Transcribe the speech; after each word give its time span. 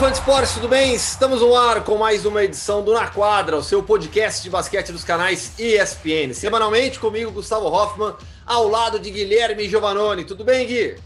Fã 0.00 0.10
de 0.10 0.16
esportes, 0.16 0.54
tudo 0.54 0.66
bem? 0.66 0.94
Estamos 0.94 1.42
no 1.42 1.54
ar 1.54 1.84
com 1.84 1.98
mais 1.98 2.24
uma 2.24 2.42
edição 2.42 2.82
do 2.82 2.94
Na 2.94 3.08
Quadra, 3.08 3.58
o 3.58 3.62
seu 3.62 3.82
podcast 3.82 4.42
de 4.42 4.48
basquete 4.48 4.92
dos 4.92 5.04
canais 5.04 5.52
ESPN. 5.58 6.32
Semanalmente 6.32 6.98
comigo, 6.98 7.30
Gustavo 7.30 7.66
Hoffman, 7.66 8.14
ao 8.46 8.66
lado 8.66 8.98
de 8.98 9.10
Guilherme 9.10 9.68
Giovanoni. 9.68 10.24
Tudo 10.24 10.42
bem, 10.42 10.66
Gui? 10.66 10.96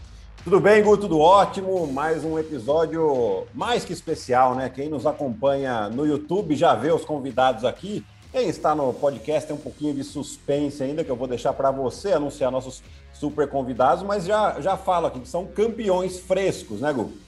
Tudo 0.45 0.61
bem, 0.61 0.81
Gu, 0.81 0.95
tudo 0.95 1.19
ótimo. 1.19 1.85
Mais 1.87 2.23
um 2.23 2.39
episódio 2.39 3.45
mais 3.53 3.83
que 3.83 3.91
especial, 3.91 4.55
né? 4.55 4.71
Quem 4.73 4.87
nos 4.87 5.05
acompanha 5.05 5.89
no 5.89 6.07
YouTube 6.07 6.55
já 6.55 6.73
vê 6.73 6.89
os 6.89 7.03
convidados 7.03 7.65
aqui. 7.65 8.01
Quem 8.31 8.47
está 8.47 8.73
no 8.73 8.93
podcast 8.93 9.45
tem 9.45 9.57
um 9.57 9.59
pouquinho 9.59 9.93
de 9.93 10.05
suspense 10.05 10.81
ainda, 10.81 11.03
que 11.03 11.11
eu 11.11 11.17
vou 11.17 11.27
deixar 11.27 11.51
para 11.51 11.69
você 11.69 12.13
anunciar 12.13 12.49
nossos 12.49 12.81
super 13.11 13.49
convidados, 13.49 14.05
mas 14.05 14.23
já, 14.23 14.61
já 14.61 14.77
falo 14.77 15.07
aqui 15.07 15.19
que 15.19 15.27
são 15.27 15.45
campeões 15.45 16.17
frescos, 16.17 16.79
né, 16.79 16.93
Gu? 16.93 17.24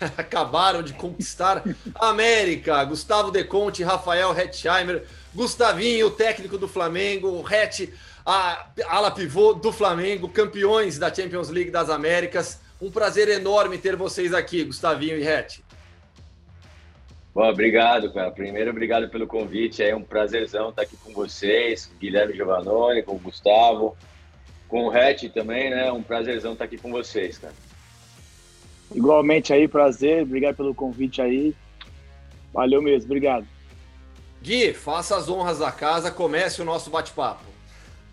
acabaram 0.16 0.82
de 0.82 0.92
conquistar 0.92 1.62
a 1.94 2.08
América. 2.08 2.82
Gustavo 2.84 3.30
Deconte, 3.30 3.82
Rafael 3.82 4.36
Hetzheimer, 4.36 5.04
Gustavinho, 5.34 6.10
técnico 6.10 6.58
do 6.58 6.68
Flamengo, 6.68 7.42
Het, 7.42 7.92
a 8.24 8.66
ala 8.88 9.10
pivô 9.10 9.52
do 9.52 9.72
Flamengo, 9.72 10.28
campeões 10.28 10.98
da 10.98 11.12
Champions 11.12 11.50
League 11.50 11.70
das 11.70 11.90
Américas. 11.90 12.60
Um 12.80 12.90
prazer 12.90 13.28
enorme 13.28 13.78
ter 13.78 13.96
vocês 13.96 14.34
aqui, 14.34 14.64
Gustavinho 14.64 15.18
e 15.18 15.22
Het. 15.22 15.62
Bom, 17.34 17.48
obrigado, 17.48 18.12
cara. 18.12 18.30
Primeiro, 18.30 18.70
obrigado 18.70 19.08
pelo 19.08 19.26
convite. 19.26 19.82
É 19.82 19.94
um 19.94 20.02
prazerzão 20.02 20.70
estar 20.70 20.82
aqui 20.82 20.96
com 20.96 21.12
vocês, 21.12 21.86
com 21.86 21.98
Guilherme 21.98 22.32
Giovanoni, 22.32 23.02
com 23.02 23.16
o 23.16 23.18
Gustavo, 23.18 23.96
com 24.68 24.86
o 24.86 24.96
Het 24.96 25.28
também, 25.30 25.68
né? 25.68 25.90
Um 25.90 26.02
prazerzão 26.02 26.52
estar 26.52 26.66
aqui 26.66 26.78
com 26.78 26.92
vocês, 26.92 27.36
cara. 27.38 27.52
Igualmente 28.94 29.52
aí, 29.52 29.66
prazer, 29.66 30.22
obrigado 30.22 30.56
pelo 30.56 30.74
convite 30.74 31.20
aí. 31.20 31.54
Valeu 32.52 32.80
mesmo, 32.80 33.06
obrigado. 33.06 33.46
Gui, 34.40 34.72
faça 34.72 35.16
as 35.16 35.28
honras 35.28 35.58
da 35.58 35.72
casa, 35.72 36.10
comece 36.10 36.62
o 36.62 36.64
nosso 36.64 36.90
bate-papo. 36.90 37.42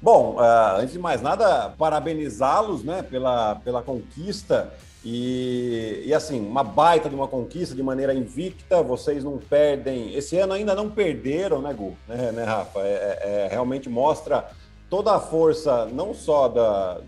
Bom, 0.02 0.38
uh, 0.38 0.80
antes 0.80 0.94
de 0.94 1.00
mais 1.00 1.22
nada, 1.22 1.70
parabenizá-los 1.78 2.84
né, 2.84 3.04
pela, 3.04 3.56
pela 3.56 3.84
conquista. 3.84 4.74
E, 5.04 6.04
e, 6.06 6.14
assim, 6.14 6.40
uma 6.40 6.64
baita 6.64 7.10
de 7.10 7.16
uma 7.16 7.28
conquista 7.28 7.76
de 7.76 7.84
maneira 7.84 8.14
invicta, 8.14 8.82
vocês 8.82 9.24
não 9.24 9.38
perdem. 9.38 10.16
Esse 10.16 10.38
ano 10.38 10.54
ainda 10.54 10.74
não 10.74 10.90
perderam, 10.90 11.62
né, 11.62 11.74
Gu? 11.74 11.96
Né, 12.08 12.32
né 12.32 12.44
Rafa? 12.44 12.80
É, 12.80 13.20
é, 13.22 13.46
é 13.46 13.48
realmente 13.52 13.90
mostra 13.90 14.50
toda 14.90 15.16
a 15.16 15.20
força, 15.20 15.86
não 15.86 16.14
só 16.14 16.48
da, 16.48 17.00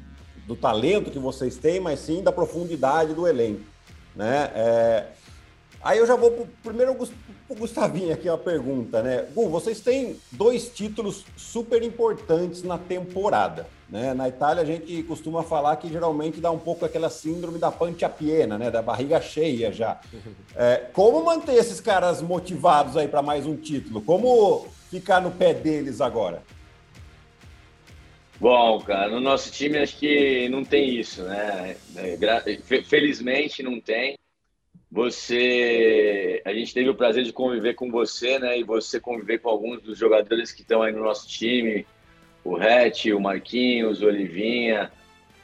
do 0.45 0.55
talento 0.55 1.11
que 1.11 1.19
vocês 1.19 1.57
têm, 1.57 1.79
mas 1.79 1.99
sim 1.99 2.21
da 2.21 2.31
profundidade 2.31 3.13
do 3.13 3.27
elenco. 3.27 3.61
Né? 4.15 4.51
É... 4.55 5.07
Aí 5.81 5.97
eu 5.97 6.07
já 6.07 6.15
vou 6.15 6.31
pro, 6.31 6.47
primeiro 6.63 6.95
o 7.49 7.55
Gustavinho 7.55 8.13
aqui 8.13 8.29
uma 8.29 8.37
pergunta, 8.37 9.03
né? 9.03 9.25
Gu, 9.33 9.49
vocês 9.49 9.81
têm 9.81 10.15
dois 10.31 10.69
títulos 10.69 11.25
super 11.35 11.83
importantes 11.83 12.63
na 12.63 12.77
temporada. 12.77 13.67
Né? 13.89 14.13
Na 14.13 14.29
Itália 14.29 14.63
a 14.63 14.65
gente 14.65 15.03
costuma 15.03 15.43
falar 15.43 15.75
que 15.75 15.89
geralmente 15.89 16.39
dá 16.39 16.49
um 16.49 16.57
pouco 16.57 16.85
aquela 16.85 17.09
síndrome 17.09 17.59
da 17.59 17.69
pancia 17.69 18.07
piena, 18.07 18.57
né? 18.57 18.71
Da 18.71 18.81
barriga 18.81 19.21
cheia 19.21 19.71
já. 19.71 19.99
É, 20.55 20.85
como 20.93 21.25
manter 21.25 21.55
esses 21.55 21.81
caras 21.81 22.21
motivados 22.21 22.95
aí 22.95 23.07
para 23.07 23.23
mais 23.23 23.43
um 23.43 23.55
título? 23.55 24.01
Como 24.01 24.67
ficar 24.91 25.19
no 25.19 25.31
pé 25.31 25.51
deles 25.51 25.99
agora? 25.99 26.43
Bom, 28.39 28.79
cara, 28.81 29.09
no 29.09 29.19
nosso 29.19 29.51
time 29.51 29.77
acho 29.77 29.97
que 29.97 30.49
não 30.49 30.63
tem 30.63 30.99
isso, 30.99 31.23
né? 31.23 31.75
Felizmente 32.85 33.63
não 33.63 33.79
tem. 33.79 34.17
Você, 34.91 36.41
a 36.45 36.53
gente 36.53 36.73
teve 36.73 36.89
o 36.89 36.95
prazer 36.95 37.23
de 37.23 37.33
conviver 37.33 37.73
com 37.73 37.89
você, 37.89 38.37
né? 38.37 38.59
E 38.59 38.63
você 38.63 38.99
conviver 38.99 39.39
com 39.39 39.49
alguns 39.49 39.81
dos 39.81 39.97
jogadores 39.97 40.51
que 40.51 40.61
estão 40.61 40.83
aí 40.83 40.91
no 40.91 41.03
nosso 41.03 41.27
time, 41.27 41.85
o 42.43 42.55
Rete, 42.55 43.11
o 43.13 43.19
Marquinhos, 43.19 44.01
o 44.01 44.05
Olivinha. 44.05 44.91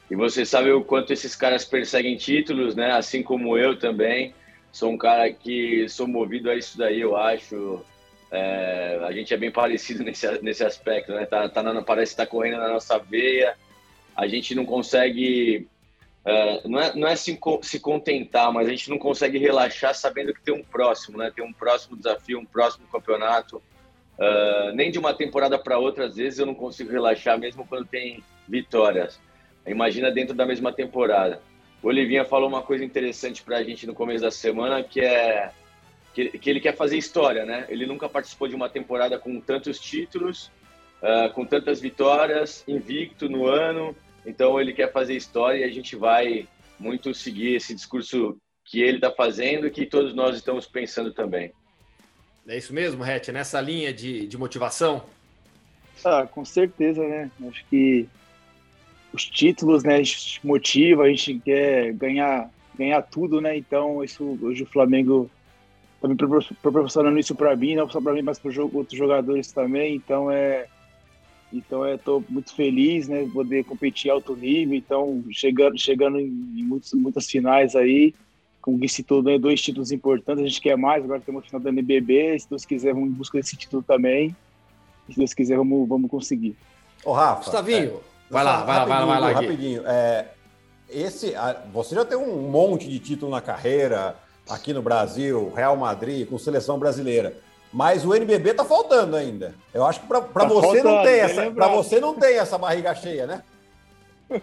E 0.09 0.15
você 0.15 0.45
sabe 0.45 0.71
o 0.71 0.83
quanto 0.83 1.13
esses 1.13 1.35
caras 1.35 1.65
perseguem 1.65 2.17
títulos, 2.17 2.75
né? 2.75 2.91
Assim 2.91 3.23
como 3.23 3.57
eu 3.57 3.77
também. 3.77 4.35
Sou 4.71 4.91
um 4.91 4.97
cara 4.97 5.31
que 5.31 5.87
sou 5.89 6.07
movido 6.07 6.49
a 6.49 6.55
isso 6.55 6.77
daí, 6.77 7.01
eu 7.01 7.15
acho. 7.15 7.83
É, 8.31 8.99
a 9.03 9.11
gente 9.11 9.33
é 9.33 9.37
bem 9.37 9.51
parecido 9.51 10.03
nesse, 10.05 10.27
nesse 10.41 10.63
aspecto, 10.63 11.13
né? 11.13 11.25
Tá, 11.25 11.49
tá 11.49 11.63
na, 11.63 11.81
parece 11.81 12.13
estar 12.13 12.25
tá 12.25 12.31
correndo 12.31 12.57
na 12.57 12.69
nossa 12.69 12.97
veia. 12.97 13.55
A 14.15 14.27
gente 14.27 14.53
não 14.53 14.65
consegue, 14.65 15.67
é, 16.25 16.67
não 16.67 16.79
é, 16.79 16.95
não 16.95 17.07
é 17.07 17.15
se, 17.15 17.39
se 17.61 17.79
contentar, 17.79 18.51
mas 18.51 18.67
a 18.67 18.71
gente 18.71 18.89
não 18.89 18.97
consegue 18.97 19.37
relaxar 19.37 19.95
sabendo 19.95 20.33
que 20.33 20.41
tem 20.41 20.53
um 20.53 20.63
próximo, 20.63 21.17
né? 21.17 21.31
Tem 21.33 21.43
um 21.43 21.53
próximo 21.53 21.97
desafio, 21.97 22.39
um 22.39 22.45
próximo 22.45 22.87
campeonato. 22.87 23.61
Uh, 24.17 24.75
nem 24.75 24.91
de 24.91 24.99
uma 24.99 25.13
temporada 25.13 25.57
para 25.57 25.79
outra, 25.79 26.05
às 26.07 26.17
vezes 26.17 26.39
eu 26.39 26.45
não 26.45 26.53
consigo 26.53 26.91
relaxar, 26.91 27.39
mesmo 27.39 27.65
quando 27.65 27.85
tem 27.85 28.21
vitórias. 28.49 29.17
Imagina 29.65 30.11
dentro 30.11 30.35
da 30.35 30.45
mesma 30.45 30.73
temporada. 30.73 31.41
O 31.81 31.87
Olivinha 31.87 32.25
falou 32.25 32.49
uma 32.49 32.61
coisa 32.61 32.83
interessante 32.83 33.41
para 33.41 33.57
a 33.57 33.63
gente 33.63 33.87
no 33.87 33.93
começo 33.93 34.21
da 34.21 34.31
semana, 34.31 34.83
que 34.83 34.99
é 34.99 35.51
que, 36.13 36.37
que, 36.37 36.49
ele 36.49 36.59
quer 36.59 36.75
fazer 36.75 36.97
história, 36.97 37.45
né? 37.45 37.65
Ele 37.69 37.85
nunca 37.85 38.09
participou 38.09 38.47
de 38.47 38.55
uma 38.55 38.69
temporada 38.69 39.17
com 39.17 39.39
tantos 39.39 39.79
títulos, 39.79 40.51
uh, 41.01 41.31
com 41.33 41.45
tantas 41.45 41.79
vitórias, 41.79 42.63
invicto 42.67 43.29
no 43.29 43.47
ano. 43.47 43.95
Então 44.25 44.59
ele 44.59 44.73
quer 44.73 44.91
fazer 44.91 45.15
história 45.15 45.59
e 45.59 45.63
a 45.63 45.71
gente 45.71 45.95
vai 45.95 46.47
muito 46.79 47.13
seguir 47.13 47.55
esse 47.55 47.73
discurso 47.73 48.37
que 48.65 48.81
ele 48.81 48.97
está 48.97 49.11
fazendo 49.11 49.67
e 49.67 49.71
que 49.71 49.85
todos 49.85 50.13
nós 50.13 50.35
estamos 50.35 50.65
pensando 50.67 51.13
também. 51.13 51.51
É 52.47 52.57
isso 52.57 52.73
mesmo, 52.73 53.03
Rete? 53.03 53.31
Nessa 53.31 53.59
linha 53.61 53.93
de, 53.93 54.27
de 54.27 54.37
motivação? 54.37 55.03
Ah, 56.03 56.25
com 56.25 56.45
certeza, 56.45 57.05
né? 57.07 57.29
Acho 57.47 57.65
que 57.69 58.07
os 59.11 59.25
títulos, 59.25 59.83
né, 59.83 59.95
a 59.95 60.03
gente 60.03 60.45
motiva, 60.45 61.03
a 61.03 61.09
gente 61.09 61.39
quer 61.39 61.93
ganhar, 61.93 62.49
ganhar 62.77 63.01
tudo, 63.01 63.41
né? 63.41 63.57
Então, 63.57 64.03
isso 64.03 64.37
hoje 64.41 64.63
o 64.63 64.67
Flamengo 64.67 65.29
me 66.07 66.15
proporcionando 66.61 67.19
isso 67.19 67.35
para 67.35 67.55
mim, 67.55 67.75
não 67.75 67.89
só 67.89 67.99
para 67.99 68.13
mim, 68.13 68.21
mas 68.21 68.39
para 68.39 68.51
outros 68.63 68.97
jogadores 68.97 69.51
também. 69.51 69.95
Então 69.95 70.31
é, 70.31 70.67
então 71.51 71.85
é, 71.85 71.97
tô 71.97 72.23
muito 72.29 72.55
feliz, 72.55 73.07
né, 73.07 73.27
poder 73.33 73.65
competir 73.65 74.09
alto 74.09 74.35
nível. 74.35 74.75
Então 74.75 75.23
chegando, 75.31 75.77
chegando 75.77 76.19
em, 76.19 76.29
muitos, 76.63 76.93
muitas 76.93 77.27
finais 77.27 77.75
aí, 77.75 78.13
citou, 78.87 79.21
né, 79.21 79.37
dois 79.37 79.61
títulos 79.61 79.91
importantes. 79.91 80.43
A 80.43 80.47
gente 80.47 80.61
quer 80.61 80.77
mais. 80.77 81.03
Agora 81.03 81.19
temos 81.19 81.43
o 81.43 81.45
final 81.45 81.59
da 81.59 81.69
NBB. 81.69 82.39
Se 82.39 82.49
Deus 82.49 82.65
quiser, 82.65 82.93
vamos 82.93 83.09
em 83.09 83.13
busca 83.13 83.37
desse 83.37 83.57
título 83.57 83.83
também. 83.83 84.35
Se 85.09 85.17
Deus 85.17 85.33
quiser, 85.33 85.57
vamos, 85.57 85.87
vamos 85.89 86.09
conseguir. 86.09 86.55
Ô 87.03 87.11
Rafa, 87.11 87.43
Gustavinho, 87.43 87.95
é, 87.95 87.99
vai, 88.29 88.43
lá, 88.43 88.63
vai 88.63 88.77
lá, 88.77 88.85
vai 88.85 88.99
lá, 88.99 89.05
vai 89.05 89.21
lá, 89.21 89.31
rapidinho. 89.31 89.81
É, 89.85 90.27
esse, 90.89 91.33
você 91.73 91.95
já 91.95 92.05
tem 92.05 92.17
um 92.17 92.49
monte 92.49 92.87
de 92.87 92.99
título 92.99 93.31
na 93.31 93.41
carreira 93.41 94.15
aqui 94.49 94.73
no 94.73 94.81
Brasil, 94.81 95.51
Real 95.55 95.77
Madrid, 95.77 96.27
com 96.27 96.37
seleção 96.37 96.79
brasileira. 96.79 97.37
Mas 97.71 98.03
o 98.03 98.13
NBB 98.15 98.55
tá 98.55 98.65
faltando 98.65 99.15
ainda. 99.15 99.53
Eu 99.73 99.85
acho 99.85 100.01
que 100.01 100.07
para 100.07 100.21
tá 100.21 100.45
você 100.45 100.81
não 100.81 101.03
tem 101.03 101.19
essa, 101.19 101.51
para 101.51 101.67
você 101.67 101.99
não 101.99 102.15
tem 102.15 102.37
essa 102.37 102.57
barriga 102.57 102.95
cheia, 102.95 103.27
né? 103.27 103.43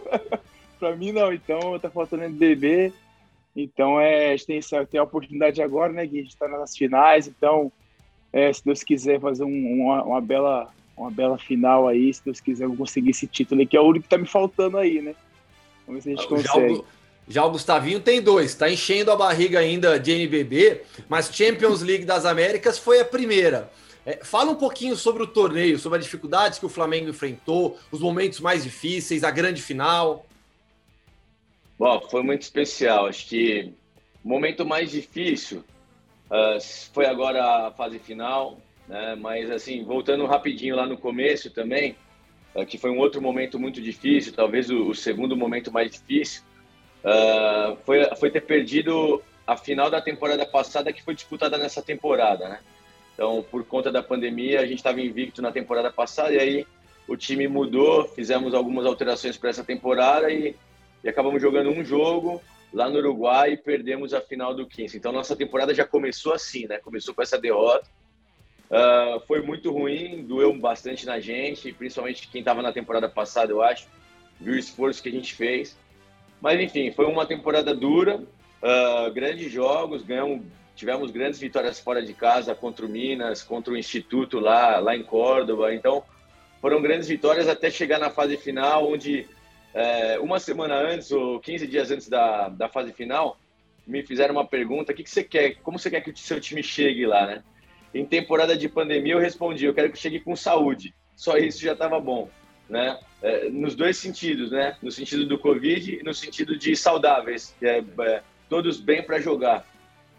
para 0.78 0.94
mim 0.94 1.10
não, 1.10 1.32
então 1.32 1.78
tá 1.78 1.90
faltando 1.90 2.24
NBB. 2.24 2.92
Então 3.56 4.00
é, 4.00 4.28
a 4.28 4.30
gente 4.36 4.46
tem, 4.46 4.58
essa, 4.58 4.86
tem 4.86 5.00
a 5.00 5.04
oportunidade 5.04 5.60
agora, 5.60 5.92
né, 5.92 6.06
Gui? 6.06 6.20
A 6.20 6.22
gente 6.22 6.36
tá 6.36 6.46
nas 6.46 6.76
finais, 6.76 7.26
então 7.26 7.72
é, 8.32 8.52
se 8.52 8.64
Deus 8.64 8.82
quiser 8.84 9.20
fazer 9.20 9.44
um, 9.44 9.82
uma, 9.82 10.04
uma, 10.04 10.20
bela 10.20 10.72
uma 10.96 11.10
bela 11.10 11.36
final 11.36 11.88
aí, 11.88 12.12
se 12.12 12.24
Deus 12.24 12.38
quiser 12.38 12.64
eu 12.64 12.76
conseguir 12.76 13.10
esse 13.10 13.26
título 13.26 13.60
aí, 13.60 13.66
que 13.66 13.76
é 13.76 13.80
o 13.80 13.86
único 13.86 14.04
que 14.04 14.08
tá 14.08 14.18
me 14.18 14.26
faltando 14.26 14.78
aí, 14.78 15.02
né? 15.02 15.14
Vamos 15.86 16.04
ver 16.04 16.10
se 16.10 16.14
a 16.14 16.16
gente 16.16 16.28
consegue. 16.28 16.76
Já 16.76 16.95
o 17.34 17.50
Gustavinho 17.50 18.00
tem 18.00 18.22
dois, 18.22 18.52
está 18.52 18.70
enchendo 18.70 19.10
a 19.10 19.16
barriga 19.16 19.58
ainda 19.58 19.98
de 19.98 20.12
NBB, 20.12 20.82
mas 21.08 21.30
Champions 21.32 21.82
League 21.82 22.04
das 22.04 22.24
Américas 22.24 22.78
foi 22.78 23.00
a 23.00 23.04
primeira. 23.04 23.70
É, 24.04 24.24
fala 24.24 24.52
um 24.52 24.54
pouquinho 24.54 24.94
sobre 24.94 25.24
o 25.24 25.26
torneio, 25.26 25.78
sobre 25.78 25.98
as 25.98 26.04
dificuldades 26.04 26.60
que 26.60 26.66
o 26.66 26.68
Flamengo 26.68 27.10
enfrentou, 27.10 27.76
os 27.90 28.00
momentos 28.00 28.38
mais 28.38 28.62
difíceis, 28.62 29.24
a 29.24 29.30
grande 29.32 29.60
final. 29.60 30.24
Bom, 31.76 32.00
foi 32.08 32.22
muito 32.22 32.42
especial. 32.42 33.06
Acho 33.06 33.26
que 33.28 33.72
o 34.24 34.28
momento 34.28 34.64
mais 34.64 34.92
difícil 34.92 35.64
uh, 36.30 36.60
foi 36.92 37.06
agora 37.06 37.66
a 37.66 37.72
fase 37.72 37.98
final, 37.98 38.58
né? 38.86 39.16
Mas 39.16 39.50
assim, 39.50 39.82
voltando 39.82 40.24
rapidinho 40.26 40.76
lá 40.76 40.86
no 40.86 40.96
começo 40.96 41.50
também, 41.50 41.96
uh, 42.54 42.64
que 42.64 42.78
foi 42.78 42.90
um 42.90 42.98
outro 42.98 43.20
momento 43.20 43.58
muito 43.58 43.82
difícil, 43.82 44.32
talvez 44.32 44.70
o, 44.70 44.90
o 44.90 44.94
segundo 44.94 45.36
momento 45.36 45.72
mais 45.72 45.90
difícil 45.90 46.42
uh, 47.06 47.76
foi, 47.84 48.04
foi 48.16 48.30
ter 48.30 48.40
perdido 48.40 49.22
a 49.46 49.56
final 49.56 49.88
da 49.88 50.00
temporada 50.00 50.44
passada 50.44 50.92
que 50.92 51.02
foi 51.02 51.14
disputada 51.14 51.56
nessa 51.56 51.80
temporada, 51.80 52.48
né? 52.48 52.60
Então, 53.14 53.42
por 53.50 53.64
conta 53.64 53.90
da 53.90 54.02
pandemia, 54.02 54.60
a 54.60 54.66
gente 54.66 54.78
estava 54.78 55.00
invicto 55.00 55.40
na 55.40 55.50
temporada 55.50 55.90
passada 55.90 56.34
e 56.34 56.38
aí 56.38 56.66
o 57.08 57.16
time 57.16 57.46
mudou, 57.48 58.06
fizemos 58.08 58.52
algumas 58.52 58.84
alterações 58.84 59.38
para 59.38 59.48
essa 59.48 59.64
temporada 59.64 60.30
e, 60.30 60.54
e, 61.02 61.08
acabamos 61.08 61.40
jogando 61.40 61.70
um 61.70 61.84
jogo 61.84 62.42
lá 62.74 62.90
no 62.90 62.98
Uruguai 62.98 63.52
e 63.52 63.56
perdemos 63.56 64.12
a 64.12 64.20
final 64.20 64.52
do 64.52 64.66
15. 64.66 64.98
Então 64.98 65.12
nossa 65.12 65.36
temporada 65.36 65.72
já 65.72 65.86
começou 65.86 66.34
assim, 66.34 66.66
né? 66.66 66.78
Começou 66.78 67.14
com 67.14 67.22
essa 67.22 67.38
derrota. 67.38 67.88
Uh, 68.68 69.20
foi 69.26 69.40
muito 69.40 69.70
ruim, 69.70 70.24
doeu 70.24 70.52
bastante 70.58 71.06
na 71.06 71.20
gente, 71.20 71.72
principalmente 71.72 72.28
quem 72.28 72.40
estava 72.40 72.60
na 72.60 72.72
temporada 72.72 73.08
passada, 73.08 73.52
eu 73.52 73.62
acho, 73.62 73.86
viu 74.40 74.54
o 74.54 74.58
esforço 74.58 75.00
que 75.00 75.08
a 75.08 75.12
gente 75.12 75.34
fez. 75.34 75.76
Mas 76.40 76.60
enfim, 76.60 76.90
foi 76.90 77.06
uma 77.06 77.26
temporada 77.26 77.74
dura, 77.74 78.16
uh, 78.18 79.12
grandes 79.12 79.50
jogos, 79.50 80.02
ganhamos, 80.02 80.42
tivemos 80.74 81.10
grandes 81.10 81.40
vitórias 81.40 81.80
fora 81.80 82.02
de 82.02 82.12
casa 82.12 82.54
contra 82.54 82.84
o 82.84 82.88
Minas, 82.88 83.42
contra 83.42 83.72
o 83.72 83.76
Instituto 83.76 84.38
lá, 84.38 84.78
lá 84.78 84.96
em 84.96 85.02
Córdoba. 85.02 85.74
Então 85.74 86.04
foram 86.60 86.82
grandes 86.82 87.08
vitórias 87.08 87.48
até 87.48 87.70
chegar 87.70 87.98
na 87.98 88.10
fase 88.10 88.36
final, 88.36 88.90
onde 88.90 89.26
é, 89.74 90.18
uma 90.18 90.38
semana 90.38 90.74
antes 90.74 91.10
ou 91.10 91.38
15 91.38 91.66
dias 91.66 91.90
antes 91.90 92.08
da, 92.08 92.48
da 92.48 92.68
fase 92.68 92.92
final, 92.92 93.38
me 93.86 94.02
fizeram 94.02 94.34
uma 94.34 94.46
pergunta: 94.46 94.92
o 94.92 94.94
que, 94.94 95.02
que 95.02 95.10
você 95.10 95.22
quer? 95.22 95.56
Como 95.56 95.78
você 95.78 95.90
quer 95.90 96.00
que 96.00 96.10
o 96.10 96.16
seu 96.16 96.40
time 96.40 96.62
chegue 96.62 97.06
lá, 97.06 97.26
né? 97.26 97.44
Em 97.94 98.04
temporada 98.04 98.56
de 98.56 98.68
pandemia, 98.68 99.14
eu 99.14 99.18
respondi: 99.18 99.64
eu 99.64 99.74
quero 99.74 99.92
que 99.92 99.98
chegue 99.98 100.20
com 100.20 100.34
saúde. 100.34 100.94
Só 101.14 101.36
isso 101.36 101.62
já 101.62 101.72
estava 101.72 102.00
bom, 102.00 102.28
né? 102.68 102.98
É, 103.26 103.50
nos 103.50 103.74
dois 103.74 103.96
sentidos, 103.96 104.52
né? 104.52 104.76
No 104.80 104.92
sentido 104.92 105.26
do 105.26 105.36
Covid 105.36 105.96
e 105.96 106.02
no 106.04 106.14
sentido 106.14 106.56
de 106.56 106.76
saudáveis, 106.76 107.56
é, 107.60 107.82
é, 108.02 108.22
todos 108.48 108.78
bem 108.78 109.02
para 109.02 109.18
jogar. 109.18 109.66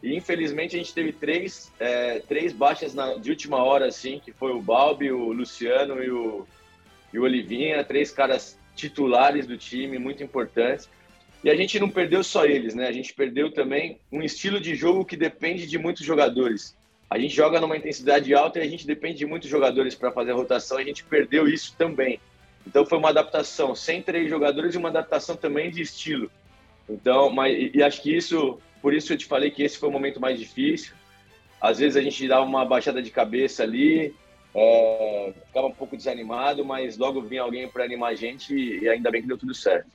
E 0.03 0.13
infelizmente 0.13 0.75
a 0.75 0.79
gente 0.79 0.93
teve 0.93 1.13
três, 1.13 1.71
é, 1.79 2.19
três 2.19 2.51
baixas 2.51 2.93
na, 2.93 3.13
de 3.13 3.29
última 3.29 3.63
hora, 3.63 3.85
assim, 3.85 4.19
que 4.19 4.33
foi 4.33 4.51
o 4.51 4.61
Balbi, 4.61 5.09
o 5.09 5.31
Luciano 5.31 6.03
e 6.03 6.11
o, 6.11 6.45
e 7.13 7.17
o 7.17 7.23
Olivinha, 7.23 7.81
três 7.81 8.11
caras 8.11 8.59
titulares 8.75 9.47
do 9.47 9.57
time, 9.57 9.97
muito 9.97 10.21
importantes. 10.21 10.89
E 11.45 11.49
a 11.49 11.55
gente 11.55 11.79
não 11.79 11.89
perdeu 11.89 12.21
só 12.25 12.45
eles, 12.45 12.75
né? 12.75 12.89
A 12.89 12.91
gente 12.91 13.13
perdeu 13.13 13.49
também 13.53 14.01
um 14.11 14.21
estilo 14.21 14.59
de 14.59 14.75
jogo 14.75 15.05
que 15.05 15.15
depende 15.15 15.65
de 15.65 15.77
muitos 15.77 16.05
jogadores. 16.05 16.75
A 17.09 17.17
gente 17.17 17.33
joga 17.33 17.61
numa 17.61 17.77
intensidade 17.77 18.33
alta 18.33 18.59
e 18.59 18.63
a 18.63 18.69
gente 18.69 18.85
depende 18.85 19.19
de 19.19 19.25
muitos 19.25 19.49
jogadores 19.49 19.95
para 19.95 20.11
fazer 20.11 20.31
a 20.31 20.35
rotação. 20.35 20.77
A 20.77 20.83
gente 20.83 21.05
perdeu 21.05 21.47
isso 21.47 21.73
também. 21.77 22.19
Então 22.67 22.85
foi 22.85 22.97
uma 22.97 23.09
adaptação 23.09 23.73
sem 23.73 24.01
três 24.01 24.29
jogadores 24.29 24.75
e 24.75 24.77
uma 24.77 24.89
adaptação 24.89 25.37
também 25.37 25.71
de 25.71 25.81
estilo. 25.81 26.29
Então, 26.89 27.29
mas 27.29 27.71
e 27.73 27.81
acho 27.81 28.01
que 28.01 28.15
isso, 28.15 28.59
por 28.81 28.93
isso 28.93 29.13
eu 29.13 29.17
te 29.17 29.25
falei 29.25 29.49
que 29.49 29.63
esse 29.63 29.77
foi 29.77 29.87
o 29.87 29.91
momento 29.91 30.19
mais 30.19 30.37
difícil. 30.37 30.93
Às 31.61 31.79
vezes 31.79 31.95
a 31.95 32.01
gente 32.01 32.27
dá 32.27 32.41
uma 32.41 32.65
baixada 32.65 33.01
de 33.01 33.09
cabeça 33.09 33.63
ali, 33.63 34.13
é, 34.53 35.33
ficava 35.47 35.67
um 35.67 35.71
pouco 35.71 35.95
desanimado, 35.95 36.65
mas 36.65 36.97
logo 36.97 37.21
vinha 37.21 37.41
alguém 37.41 37.69
para 37.69 37.85
animar 37.85 38.11
a 38.11 38.15
gente 38.15 38.53
e 38.53 38.87
ainda 38.89 39.09
bem 39.09 39.21
que 39.21 39.27
deu 39.27 39.37
tudo 39.37 39.53
certo. 39.53 39.87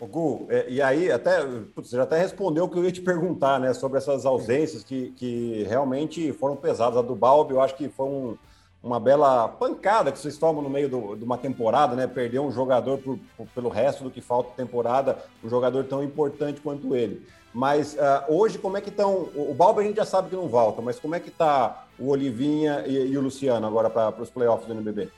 O 0.00 0.06
Gu, 0.06 0.46
é, 0.48 0.66
e 0.68 0.80
aí 0.80 1.10
até 1.10 1.44
você 1.74 1.96
já 1.96 2.04
até 2.04 2.16
respondeu 2.18 2.66
o 2.66 2.68
que 2.68 2.78
eu 2.78 2.84
ia 2.84 2.92
te 2.92 3.02
perguntar, 3.02 3.58
né, 3.58 3.74
sobre 3.74 3.98
essas 3.98 4.24
ausências 4.24 4.84
que, 4.84 5.10
que 5.16 5.64
realmente 5.64 6.32
foram 6.34 6.54
pesadas. 6.54 6.96
A 6.96 7.02
do 7.02 7.16
Balbi, 7.16 7.54
eu 7.54 7.60
acho 7.60 7.76
que 7.76 7.88
foi 7.88 8.06
um, 8.06 8.38
uma 8.82 9.00
bela 9.00 9.48
pancada 9.48 10.12
que 10.12 10.18
vocês 10.18 10.38
tomam 10.38 10.62
no 10.62 10.70
meio 10.70 10.88
do, 10.88 11.16
de 11.16 11.24
uma 11.24 11.36
temporada, 11.36 11.96
né? 11.96 12.06
Perder 12.06 12.38
um 12.38 12.52
jogador 12.52 12.98
por, 12.98 13.18
por, 13.36 13.46
pelo 13.48 13.68
resto 13.68 14.04
do 14.04 14.10
que 14.10 14.20
falta 14.20 14.50
temporada, 14.56 15.18
um 15.42 15.48
jogador 15.48 15.84
tão 15.84 16.02
importante 16.02 16.60
quanto 16.60 16.94
ele. 16.94 17.26
Mas 17.52 17.94
uh, 17.94 18.32
hoje, 18.32 18.58
como 18.58 18.76
é 18.76 18.80
que 18.80 18.90
estão? 18.90 19.28
O, 19.34 19.54
Balbi 19.54 19.80
a 19.80 19.84
gente 19.84 19.96
já 19.96 20.04
sabe 20.04 20.28
que 20.28 20.36
não 20.36 20.48
volta, 20.48 20.80
mas 20.80 21.00
como 21.00 21.14
é 21.14 21.20
que 21.20 21.28
está 21.28 21.86
o 21.98 22.08
Olivinha 22.10 22.84
e, 22.86 22.94
e 22.94 23.18
o 23.18 23.20
Luciano 23.20 23.66
agora 23.66 23.90
para 23.90 24.22
os 24.22 24.30
playoffs 24.30 24.66
do 24.66 24.74
NBB? 24.74 25.08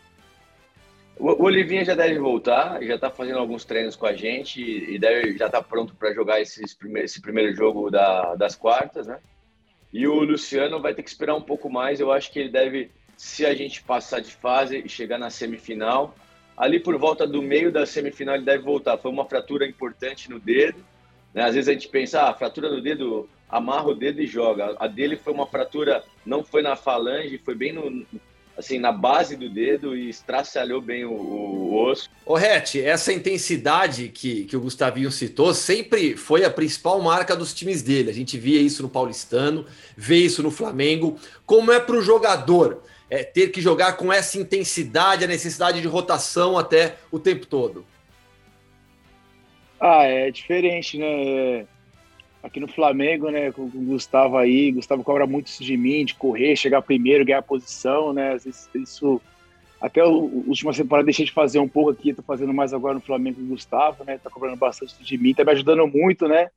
O, 1.18 1.44
Olivinha 1.44 1.84
já 1.84 1.94
deve 1.94 2.18
voltar, 2.18 2.82
já 2.82 2.94
está 2.94 3.10
fazendo 3.10 3.38
alguns 3.38 3.64
treinos 3.66 3.94
com 3.94 4.06
a 4.06 4.14
gente 4.14 4.62
e 4.62 4.98
deve, 4.98 5.36
já 5.36 5.46
está 5.46 5.60
pronto 5.62 5.94
para 5.94 6.14
jogar 6.14 6.40
esses 6.40 6.76
esse 6.96 7.20
primeiro 7.20 7.54
jogo 7.54 7.90
da, 7.90 8.34
das 8.36 8.56
quartas, 8.56 9.06
né? 9.06 9.18
E 9.92 10.06
o 10.06 10.22
Luciano 10.22 10.80
vai 10.80 10.94
ter 10.94 11.02
que 11.02 11.10
esperar 11.10 11.34
um 11.34 11.42
pouco 11.42 11.68
mais. 11.68 11.98
Eu 11.98 12.12
acho 12.12 12.32
que 12.32 12.38
ele 12.38 12.48
deve, 12.48 12.90
se 13.20 13.44
a 13.44 13.54
gente 13.54 13.82
passar 13.82 14.20
de 14.20 14.32
fase 14.32 14.82
e 14.84 14.88
chegar 14.88 15.18
na 15.18 15.28
semifinal, 15.28 16.14
ali 16.56 16.80
por 16.80 16.96
volta 16.96 17.26
do 17.26 17.42
meio 17.42 17.70
da 17.70 17.84
semifinal 17.84 18.36
ele 18.36 18.44
deve 18.44 18.62
voltar. 18.62 18.96
Foi 18.96 19.10
uma 19.10 19.24
fratura 19.24 19.66
importante 19.66 20.30
no 20.30 20.40
dedo 20.40 20.82
né? 21.34 21.44
Às 21.44 21.54
vezes 21.54 21.68
a 21.68 21.72
gente 21.72 21.88
pensa, 21.88 22.22
ah, 22.22 22.34
fratura 22.34 22.70
no 22.70 22.80
dedo, 22.80 23.28
amarra 23.48 23.88
o 23.88 23.94
dedo 23.94 24.20
e 24.20 24.26
joga. 24.26 24.76
A 24.78 24.86
dele 24.86 25.16
foi 25.16 25.32
uma 25.32 25.46
fratura, 25.46 26.04
não 26.24 26.44
foi 26.44 26.62
na 26.62 26.76
falange, 26.76 27.40
foi 27.44 27.54
bem 27.54 27.72
no, 27.72 28.04
assim, 28.56 28.78
na 28.78 28.92
base 28.92 29.36
do 29.36 29.48
dedo 29.48 29.96
e 29.96 30.08
estraçalhou 30.08 30.80
bem 30.80 31.04
o, 31.04 31.12
o, 31.12 31.84
osso. 31.84 32.08
Ô, 32.26 32.34
Rete, 32.34 32.80
essa 32.82 33.12
intensidade 33.12 34.08
que, 34.08 34.44
que 34.44 34.56
o 34.56 34.60
Gustavinho 34.60 35.10
citou 35.10 35.54
sempre 35.54 36.16
foi 36.16 36.44
a 36.44 36.50
principal 36.50 37.00
marca 37.00 37.36
dos 37.36 37.54
times 37.54 37.82
dele. 37.82 38.10
A 38.10 38.14
gente 38.14 38.36
via 38.36 38.60
isso 38.60 38.82
no 38.82 38.88
Paulistano, 38.88 39.64
vê 39.96 40.16
isso 40.16 40.42
no 40.42 40.50
Flamengo. 40.50 41.18
Como 41.46 41.72
é 41.72 41.78
para 41.78 41.96
o 41.96 42.02
jogador 42.02 42.82
é, 43.10 43.24
ter 43.24 43.48
que 43.48 43.60
jogar 43.60 43.96
com 43.96 44.12
essa 44.12 44.38
intensidade, 44.38 45.24
a 45.24 45.28
necessidade 45.28 45.82
de 45.82 45.88
rotação 45.88 46.56
até 46.56 46.96
o 47.10 47.18
tempo 47.18 47.44
todo? 47.44 47.84
Ah, 49.80 50.04
é 50.04 50.30
diferente, 50.30 50.96
né? 50.96 51.66
Aqui 52.42 52.60
no 52.60 52.68
Flamengo, 52.68 53.30
né, 53.30 53.52
com 53.52 53.62
o 53.62 53.68
Gustavo 53.68 54.38
aí, 54.38 54.70
Gustavo 54.72 55.04
cobra 55.04 55.26
muito 55.26 55.48
isso 55.48 55.62
de 55.62 55.76
mim, 55.76 56.06
de 56.06 56.14
correr, 56.14 56.56
chegar 56.56 56.80
primeiro, 56.80 57.24
ganhar 57.24 57.42
posição, 57.42 58.14
né? 58.14 58.36
Isso 58.74 59.20
até 59.80 60.00
a 60.00 60.06
última 60.06 60.72
temporada 60.72 61.06
deixei 61.06 61.24
de 61.24 61.32
fazer 61.32 61.58
um 61.58 61.68
pouco 61.68 61.90
aqui, 61.90 62.12
tô 62.12 62.22
fazendo 62.22 62.52
mais 62.52 62.72
agora 62.72 62.94
no 62.94 63.00
Flamengo 63.00 63.38
com 63.38 63.42
o 63.42 63.48
Gustavo, 63.48 64.04
né? 64.04 64.18
Tá 64.18 64.30
cobrando 64.30 64.56
bastante 64.56 64.94
de 65.02 65.18
mim, 65.18 65.34
tá 65.34 65.44
me 65.44 65.52
ajudando 65.52 65.86
muito, 65.86 66.28
né? 66.28 66.48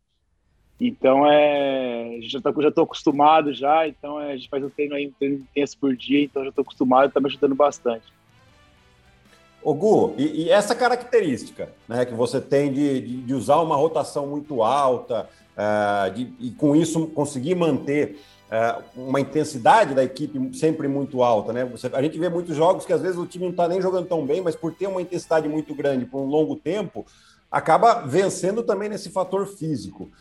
Então 0.85 1.25
é, 1.25 2.19
já 2.24 2.41
tô, 2.41 2.62
já 2.62 2.69
tô 2.69 2.81
acostumado 2.81 3.53
já, 3.53 3.88
então 3.88 4.19
é, 4.19 4.33
a 4.33 4.35
gente 4.35 4.50
faz 4.50 4.62
um 4.62 4.69
treino 4.69 4.95
aí, 4.95 5.07
um 5.07 5.12
treino 5.12 5.35
intenso 5.35 5.77
por 5.77 5.95
dia, 5.95 6.21
então 6.21 6.44
já 6.44 6.51
tô 6.51 6.59
acostumado, 6.62 7.09
tá 7.09 7.21
me 7.21 7.27
ajudando 7.27 7.56
bastante. 7.56 8.03
Ô 9.63 9.74
Gu, 9.74 10.13
e, 10.18 10.44
e, 10.44 10.50
essa 10.50 10.75
característica 10.75 11.69
né, 11.88 12.03
que 12.03 12.13
você 12.13 12.41
tem 12.41 12.74
de, 12.74 13.00
de, 13.00 13.21
de 13.21 13.33
usar 13.33 13.62
uma 13.62 13.77
rotação 13.77 14.27
muito 14.27 14.62
alta 14.62 15.30
uh, 15.56 16.12
de, 16.12 16.33
e 16.38 16.51
com 16.51 16.75
isso 16.75 17.07
conseguir 17.07 17.56
manter 17.56 18.19
uh, 18.51 18.84
uma 18.93 19.22
intensidade 19.22 19.93
da 19.93 20.03
equipe 20.03 20.53
sempre 20.53 20.89
muito 20.89 21.24
alta, 21.24 21.53
né? 21.53 21.63
Você, 21.63 21.88
a 21.93 22.01
gente 22.01 22.19
vê 22.19 22.27
muitos 22.27 22.58
jogos 22.58 22.86
que 22.86 22.91
às 22.91 23.01
vezes 23.01 23.17
o 23.17 23.25
time 23.25 23.46
não 23.46 23.51
está 23.51 23.69
nem 23.69 23.81
jogando 23.81 24.05
tão 24.05 24.25
bem, 24.25 24.41
mas 24.41 24.53
por 24.53 24.74
ter 24.74 24.88
uma 24.88 25.01
intensidade 25.01 25.48
muito 25.48 25.74
grande 25.74 26.05
por 26.05 26.19
um 26.19 26.27
longo 26.27 26.58
tempo, 26.58 27.05
acaba 27.50 28.01
vencendo 28.01 28.63
também 28.63 28.89
nesse 28.89 29.10
fator 29.12 29.48
físico. 29.48 30.12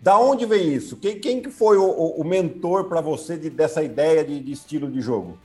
Da 0.00 0.18
onde 0.18 0.46
vem 0.46 0.72
isso? 0.72 0.96
Quem, 0.96 1.18
quem 1.18 1.42
que 1.42 1.50
foi 1.50 1.76
o, 1.76 1.90
o 1.90 2.24
mentor 2.24 2.84
para 2.84 3.00
você 3.00 3.36
de, 3.36 3.50
dessa 3.50 3.82
ideia 3.82 4.24
de, 4.24 4.38
de 4.38 4.52
estilo 4.52 4.90
de 4.90 5.00
jogo? 5.00 5.38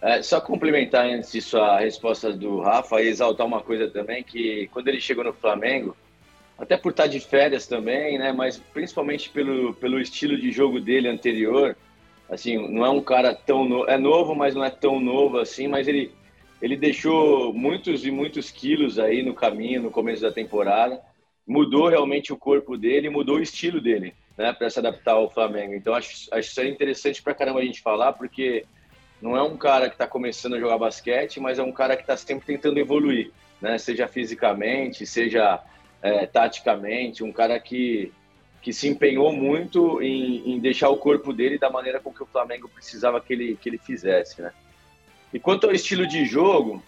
É, 0.00 0.22
só 0.22 0.40
complementar 0.40 1.06
antes 1.06 1.32
disso 1.32 1.58
a 1.58 1.80
resposta 1.80 2.32
do 2.32 2.60
Rafa 2.60 3.02
e 3.02 3.08
exaltar 3.08 3.46
uma 3.46 3.60
coisa 3.60 3.90
também, 3.90 4.22
que 4.22 4.68
quando 4.68 4.88
ele 4.88 5.00
chegou 5.00 5.24
no 5.24 5.32
Flamengo, 5.32 5.96
até 6.56 6.76
por 6.76 6.90
estar 6.90 7.08
de 7.08 7.20
férias 7.20 7.66
também, 7.66 8.16
né, 8.16 8.32
mas 8.32 8.58
principalmente 8.72 9.28
pelo, 9.28 9.74
pelo 9.74 10.00
estilo 10.00 10.36
de 10.36 10.52
jogo 10.52 10.80
dele 10.80 11.08
anterior, 11.08 11.76
assim, 12.30 12.68
não 12.72 12.86
é 12.86 12.90
um 12.90 13.00
cara 13.00 13.34
tão 13.34 13.64
novo, 13.64 13.90
é 13.90 13.98
novo, 13.98 14.34
mas 14.34 14.54
não 14.54 14.64
é 14.64 14.70
tão 14.70 15.00
novo 15.00 15.38
assim, 15.38 15.66
mas 15.66 15.88
ele, 15.88 16.12
ele 16.62 16.76
deixou 16.76 17.52
muitos 17.52 18.06
e 18.06 18.10
muitos 18.10 18.50
quilos 18.52 18.98
aí 18.98 19.22
no 19.22 19.34
caminho, 19.34 19.82
no 19.82 19.90
começo 19.90 20.22
da 20.22 20.30
temporada, 20.30 21.00
mudou 21.48 21.88
realmente 21.88 22.30
o 22.30 22.36
corpo 22.36 22.76
dele, 22.76 23.08
mudou 23.08 23.36
o 23.36 23.42
estilo 23.42 23.80
dele, 23.80 24.14
né, 24.36 24.52
para 24.52 24.68
se 24.68 24.78
adaptar 24.78 25.12
ao 25.12 25.30
Flamengo. 25.30 25.72
Então 25.72 25.94
acho, 25.94 26.28
acho 26.30 26.48
isso 26.48 26.62
interessante 26.62 27.22
para 27.22 27.34
caramba 27.34 27.60
a 27.60 27.64
gente 27.64 27.80
falar, 27.80 28.12
porque 28.12 28.66
não 29.20 29.34
é 29.34 29.42
um 29.42 29.56
cara 29.56 29.88
que 29.88 29.94
está 29.94 30.06
começando 30.06 30.54
a 30.54 30.60
jogar 30.60 30.76
basquete, 30.76 31.40
mas 31.40 31.58
é 31.58 31.62
um 31.62 31.72
cara 31.72 31.96
que 31.96 32.02
está 32.02 32.16
sempre 32.16 32.46
tentando 32.46 32.78
evoluir, 32.78 33.32
né? 33.60 33.78
Seja 33.78 34.06
fisicamente, 34.06 35.06
seja 35.06 35.60
é, 36.02 36.26
taticamente, 36.26 37.24
um 37.24 37.32
cara 37.32 37.58
que, 37.58 38.12
que 38.60 38.72
se 38.72 38.86
empenhou 38.86 39.32
muito 39.32 40.02
em, 40.02 40.52
em, 40.52 40.60
deixar 40.60 40.90
o 40.90 40.98
corpo 40.98 41.32
dele 41.32 41.58
da 41.58 41.70
maneira 41.70 41.98
com 41.98 42.12
que 42.12 42.22
o 42.22 42.26
Flamengo 42.26 42.68
precisava 42.68 43.20
que 43.20 43.32
ele, 43.32 43.56
que 43.60 43.70
ele 43.70 43.78
fizesse, 43.78 44.42
né? 44.42 44.52
E 45.32 45.40
quanto 45.40 45.66
ao 45.66 45.72
estilo 45.72 46.06
de 46.06 46.24
jogo, 46.26 46.82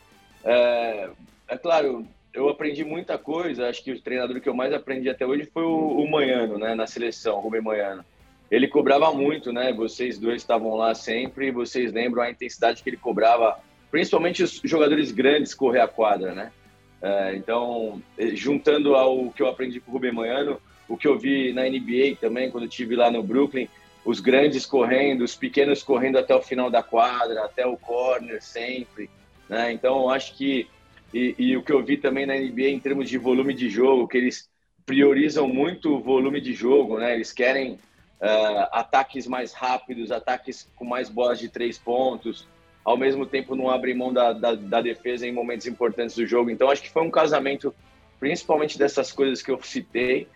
é, 0.44 1.10
é 1.48 1.58
claro, 1.58 2.06
eu 2.32 2.48
aprendi 2.48 2.84
muita 2.84 3.18
coisa, 3.18 3.68
acho 3.68 3.82
que 3.82 3.92
o 3.92 4.00
treinador 4.00 4.40
que 4.40 4.48
eu 4.48 4.54
mais 4.54 4.72
aprendi 4.72 5.08
até 5.08 5.26
hoje 5.26 5.48
foi 5.52 5.64
o, 5.64 6.02
o 6.02 6.10
Manhano, 6.10 6.58
né, 6.58 6.74
na 6.74 6.86
seleção, 6.86 7.36
o 7.36 7.40
Rubem 7.40 7.60
Manhano 7.60 8.04
ele 8.50 8.66
cobrava 8.66 9.12
muito, 9.12 9.52
né? 9.52 9.72
Vocês 9.72 10.18
dois 10.18 10.42
estavam 10.42 10.74
lá 10.74 10.94
sempre 10.94 11.46
e 11.46 11.52
vocês 11.52 11.92
lembram 11.92 12.22
a 12.22 12.30
intensidade 12.30 12.82
que 12.82 12.90
ele 12.90 12.96
cobrava, 12.96 13.60
principalmente 13.90 14.42
os 14.42 14.60
jogadores 14.64 15.12
grandes 15.12 15.54
correr 15.54 15.80
a 15.80 15.88
quadra, 15.88 16.34
né? 16.34 16.52
É, 17.00 17.34
então, 17.36 18.02
eh, 18.18 18.34
juntando 18.34 18.94
ao 18.94 19.30
que 19.30 19.40
eu 19.40 19.46
aprendi 19.46 19.80
com 19.80 19.90
o 19.90 19.94
Rubem 19.94 20.12
Manhano, 20.12 20.60
o 20.88 20.96
que 20.96 21.06
eu 21.06 21.16
vi 21.16 21.52
na 21.52 21.62
NBA 21.62 22.16
também, 22.20 22.50
quando 22.50 22.66
estive 22.66 22.96
lá 22.96 23.10
no 23.10 23.22
Brooklyn, 23.22 23.68
os 24.04 24.18
grandes 24.18 24.66
correndo, 24.66 25.22
os 25.22 25.36
pequenos 25.36 25.82
correndo 25.82 26.18
até 26.18 26.34
o 26.34 26.42
final 26.42 26.68
da 26.68 26.82
quadra, 26.82 27.44
até 27.44 27.64
o 27.64 27.76
corner 27.76 28.42
sempre, 28.42 29.08
né? 29.48 29.72
Então, 29.72 30.10
acho 30.10 30.36
que 30.36 30.68
e, 31.12 31.34
e, 31.38 31.56
o 31.56 31.62
que 31.62 31.72
eu 31.72 31.82
vi 31.82 31.96
também 31.96 32.26
na 32.26 32.34
NBA 32.34 32.68
em 32.68 32.80
termos 32.80 33.08
de 33.08 33.18
volume 33.18 33.52
de 33.52 33.68
jogo, 33.68 34.06
que 34.06 34.16
eles 34.16 34.48
priorizam 34.86 35.48
muito 35.48 35.94
o 35.94 36.00
volume 36.00 36.40
de 36.40 36.52
jogo, 36.52 36.98
né? 36.98 37.14
Eles 37.14 37.32
querem 37.32 37.72
uh, 37.72 38.68
ataques 38.72 39.26
mais 39.26 39.52
rápidos, 39.52 40.12
ataques 40.12 40.68
com 40.76 40.84
mais 40.84 41.08
bolas 41.08 41.38
de 41.38 41.48
três 41.48 41.78
pontos, 41.78 42.46
ao 42.84 42.96
mesmo 42.96 43.26
tempo 43.26 43.54
não 43.54 43.68
abrem 43.68 43.94
mão 43.94 44.12
da, 44.12 44.32
da, 44.32 44.54
da, 44.54 44.80
defesa 44.80 45.26
em 45.26 45.32
momentos 45.32 45.66
importantes 45.66 46.16
do 46.16 46.26
jogo. 46.26 46.50
Então 46.50 46.70
acho 46.70 46.82
que 46.82 46.90
foi 46.90 47.02
um 47.02 47.10
casamento, 47.10 47.74
principalmente 48.18 48.78
dessas 48.78 49.12
coisas 49.12 49.42
que 49.42 49.50
eu 49.50 49.60
citei, 49.62 50.28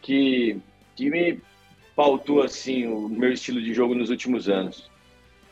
que, 0.00 0.58
que 0.94 1.10
me 1.10 1.40
pautou 1.96 2.42
assim 2.42 2.86
o 2.86 3.08
meu 3.08 3.32
estilo 3.32 3.60
de 3.60 3.74
jogo 3.74 3.94
nos 3.94 4.10
últimos 4.10 4.48
anos. 4.48 4.88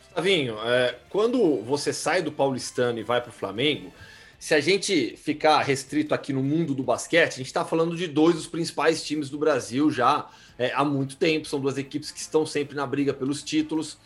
Gustavinho, 0.01 0.57
é, 0.65 0.95
quando 1.11 1.61
você 1.63 1.93
sai 1.93 2.23
do 2.23 2.33
Paulistano 2.33 2.99
e 2.99 3.03
vai 3.03 3.21
para 3.21 3.31
o 3.31 3.33
Flamengo, 3.33 3.93
se 4.39 4.55
a 4.55 4.61
gente 4.61 5.17
ficar 5.17 5.63
restrito 5.63 6.15
aqui 6.15 6.33
no 6.33 6.43
mundo 6.43 6.75
do 6.75 6.83
basquete, 6.83 7.35
a 7.35 7.37
gente 7.37 7.47
está 7.47 7.65
falando 7.65 7.97
de 7.97 8.07
dois 8.07 8.35
dos 8.35 8.47
principais 8.47 9.03
times 9.03 9.31
do 9.31 9.39
Brasil 9.39 9.91
já 9.91 10.29
é, 10.59 10.73
há 10.75 10.85
muito 10.85 11.17
tempo. 11.17 11.49
São 11.49 11.59
duas 11.59 11.79
equipes 11.79 12.11
que 12.11 12.21
estão 12.21 12.45
sempre 12.45 12.77
na 12.77 12.87
briga 12.87 13.15
pelos 13.15 13.43
títulos. 13.43 13.99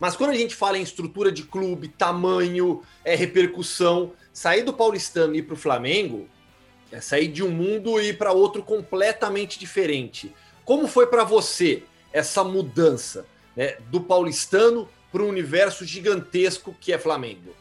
Mas 0.00 0.16
quando 0.16 0.30
a 0.30 0.34
gente 0.34 0.54
fala 0.54 0.78
em 0.78 0.82
estrutura 0.82 1.30
de 1.30 1.42
clube, 1.42 1.88
tamanho, 1.88 2.82
é, 3.04 3.14
repercussão, 3.14 4.12
sair 4.32 4.62
do 4.62 4.72
Paulistano 4.72 5.34
e 5.34 5.38
ir 5.38 5.42
para 5.42 5.54
o 5.54 5.56
Flamengo 5.56 6.28
é 6.90 7.00
sair 7.00 7.28
de 7.28 7.42
um 7.42 7.50
mundo 7.50 8.00
e 8.00 8.08
ir 8.08 8.18
para 8.18 8.32
outro 8.32 8.62
completamente 8.62 9.58
diferente. 9.58 10.34
Como 10.64 10.88
foi 10.88 11.06
para 11.06 11.24
você 11.24 11.82
essa 12.12 12.42
mudança 12.42 13.26
né, 13.54 13.76
do 13.90 14.00
paulistano 14.00 14.88
para 15.12 15.22
um 15.22 15.28
universo 15.28 15.84
gigantesco 15.84 16.74
que 16.80 16.92
é 16.92 16.98
Flamengo? 16.98 17.54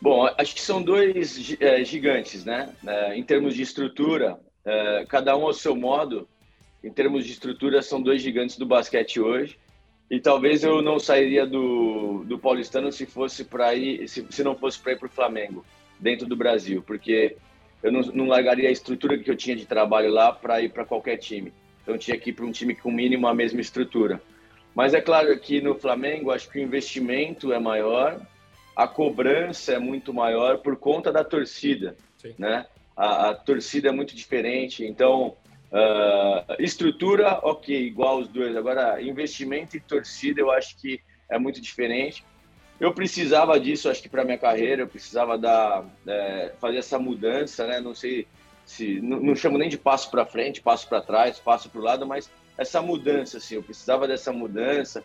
Bom, 0.00 0.28
acho 0.38 0.54
que 0.54 0.60
são 0.60 0.82
dois 0.82 1.56
é, 1.60 1.82
gigantes, 1.84 2.44
né? 2.44 2.72
É, 2.86 3.16
em 3.16 3.22
termos 3.22 3.54
de 3.54 3.62
estrutura, 3.62 4.38
é, 4.64 5.04
cada 5.08 5.36
um 5.36 5.46
ao 5.46 5.52
seu 5.52 5.74
modo. 5.74 6.28
Em 6.84 6.92
termos 6.92 7.24
de 7.24 7.32
estrutura, 7.32 7.82
são 7.82 8.00
dois 8.00 8.22
gigantes 8.22 8.56
do 8.56 8.66
basquete 8.66 9.20
hoje. 9.20 9.58
E 10.10 10.20
talvez 10.20 10.62
eu 10.62 10.80
não 10.82 11.00
sairia 11.00 11.44
do, 11.44 12.22
do 12.24 12.38
Paulistano 12.38 12.92
se 12.92 13.06
fosse 13.06 13.44
para 13.44 13.74
ir, 13.74 14.06
se, 14.08 14.24
se 14.30 14.44
não 14.44 14.54
fosse 14.54 14.78
para 14.78 14.92
ir 14.92 14.98
para 14.98 15.06
o 15.06 15.10
Flamengo, 15.10 15.64
dentro 15.98 16.26
do 16.26 16.36
Brasil, 16.36 16.82
porque 16.86 17.36
eu 17.82 17.90
não, 17.90 18.00
não 18.02 18.26
largaria 18.26 18.68
a 18.68 18.72
estrutura 18.72 19.18
que 19.18 19.30
eu 19.30 19.36
tinha 19.36 19.56
de 19.56 19.66
trabalho 19.66 20.10
lá 20.10 20.32
para 20.32 20.62
ir 20.62 20.68
para 20.68 20.84
qualquer 20.84 21.16
time. 21.16 21.52
Então 21.82 21.98
tinha 21.98 22.18
que 22.18 22.30
ir 22.30 22.32
para 22.32 22.44
um 22.44 22.52
time 22.52 22.74
com 22.74 22.90
mínimo 22.90 23.26
a 23.26 23.34
mesma 23.34 23.60
estrutura. 23.60 24.20
Mas 24.74 24.94
é 24.94 25.00
claro 25.00 25.36
que 25.40 25.60
no 25.60 25.74
Flamengo 25.74 26.30
acho 26.30 26.50
que 26.50 26.58
o 26.58 26.62
investimento 26.62 27.52
é 27.52 27.58
maior, 27.58 28.20
a 28.76 28.86
cobrança 28.86 29.72
é 29.72 29.78
muito 29.78 30.12
maior 30.12 30.58
por 30.58 30.76
conta 30.76 31.10
da 31.10 31.24
torcida, 31.24 31.96
Sim. 32.18 32.34
né? 32.38 32.66
A, 32.94 33.30
a, 33.30 33.34
torcida 33.34 33.88
é 33.88 33.92
muito 33.92 34.14
diferente, 34.14 34.84
então 34.84 35.34
uh, 35.72 36.54
estrutura, 36.58 37.40
ok, 37.42 37.74
igual 37.74 38.18
os 38.18 38.28
dois. 38.28 38.54
Agora 38.54 39.00
investimento 39.02 39.76
e 39.76 39.80
torcida 39.80 40.42
eu 40.42 40.50
acho 40.50 40.76
que 40.76 41.00
é 41.30 41.38
muito 41.38 41.58
diferente. 41.60 42.22
Eu 42.78 42.92
precisava 42.92 43.58
disso, 43.58 43.88
acho 43.88 44.02
que 44.02 44.08
para 44.08 44.24
minha 44.24 44.36
carreira, 44.36 44.82
eu 44.82 44.88
precisava 44.88 45.38
dar, 45.38 45.82
é, 46.06 46.52
fazer 46.60 46.76
essa 46.76 46.98
mudança, 46.98 47.66
né? 47.66 47.80
Não 47.80 47.94
sei 47.94 48.26
se 48.66 49.00
não, 49.00 49.18
não 49.18 49.34
chamo 49.34 49.56
nem 49.56 49.70
de 49.70 49.78
passo 49.78 50.10
para 50.10 50.26
frente, 50.26 50.60
passo 50.60 50.86
para 50.86 51.00
trás, 51.00 51.38
passo 51.38 51.70
para 51.70 51.80
o 51.80 51.84
lado, 51.84 52.06
mas 52.06 52.30
essa 52.58 52.82
mudança, 52.82 53.38
assim, 53.38 53.54
eu 53.54 53.62
precisava 53.62 54.06
dessa 54.06 54.30
mudança 54.30 55.02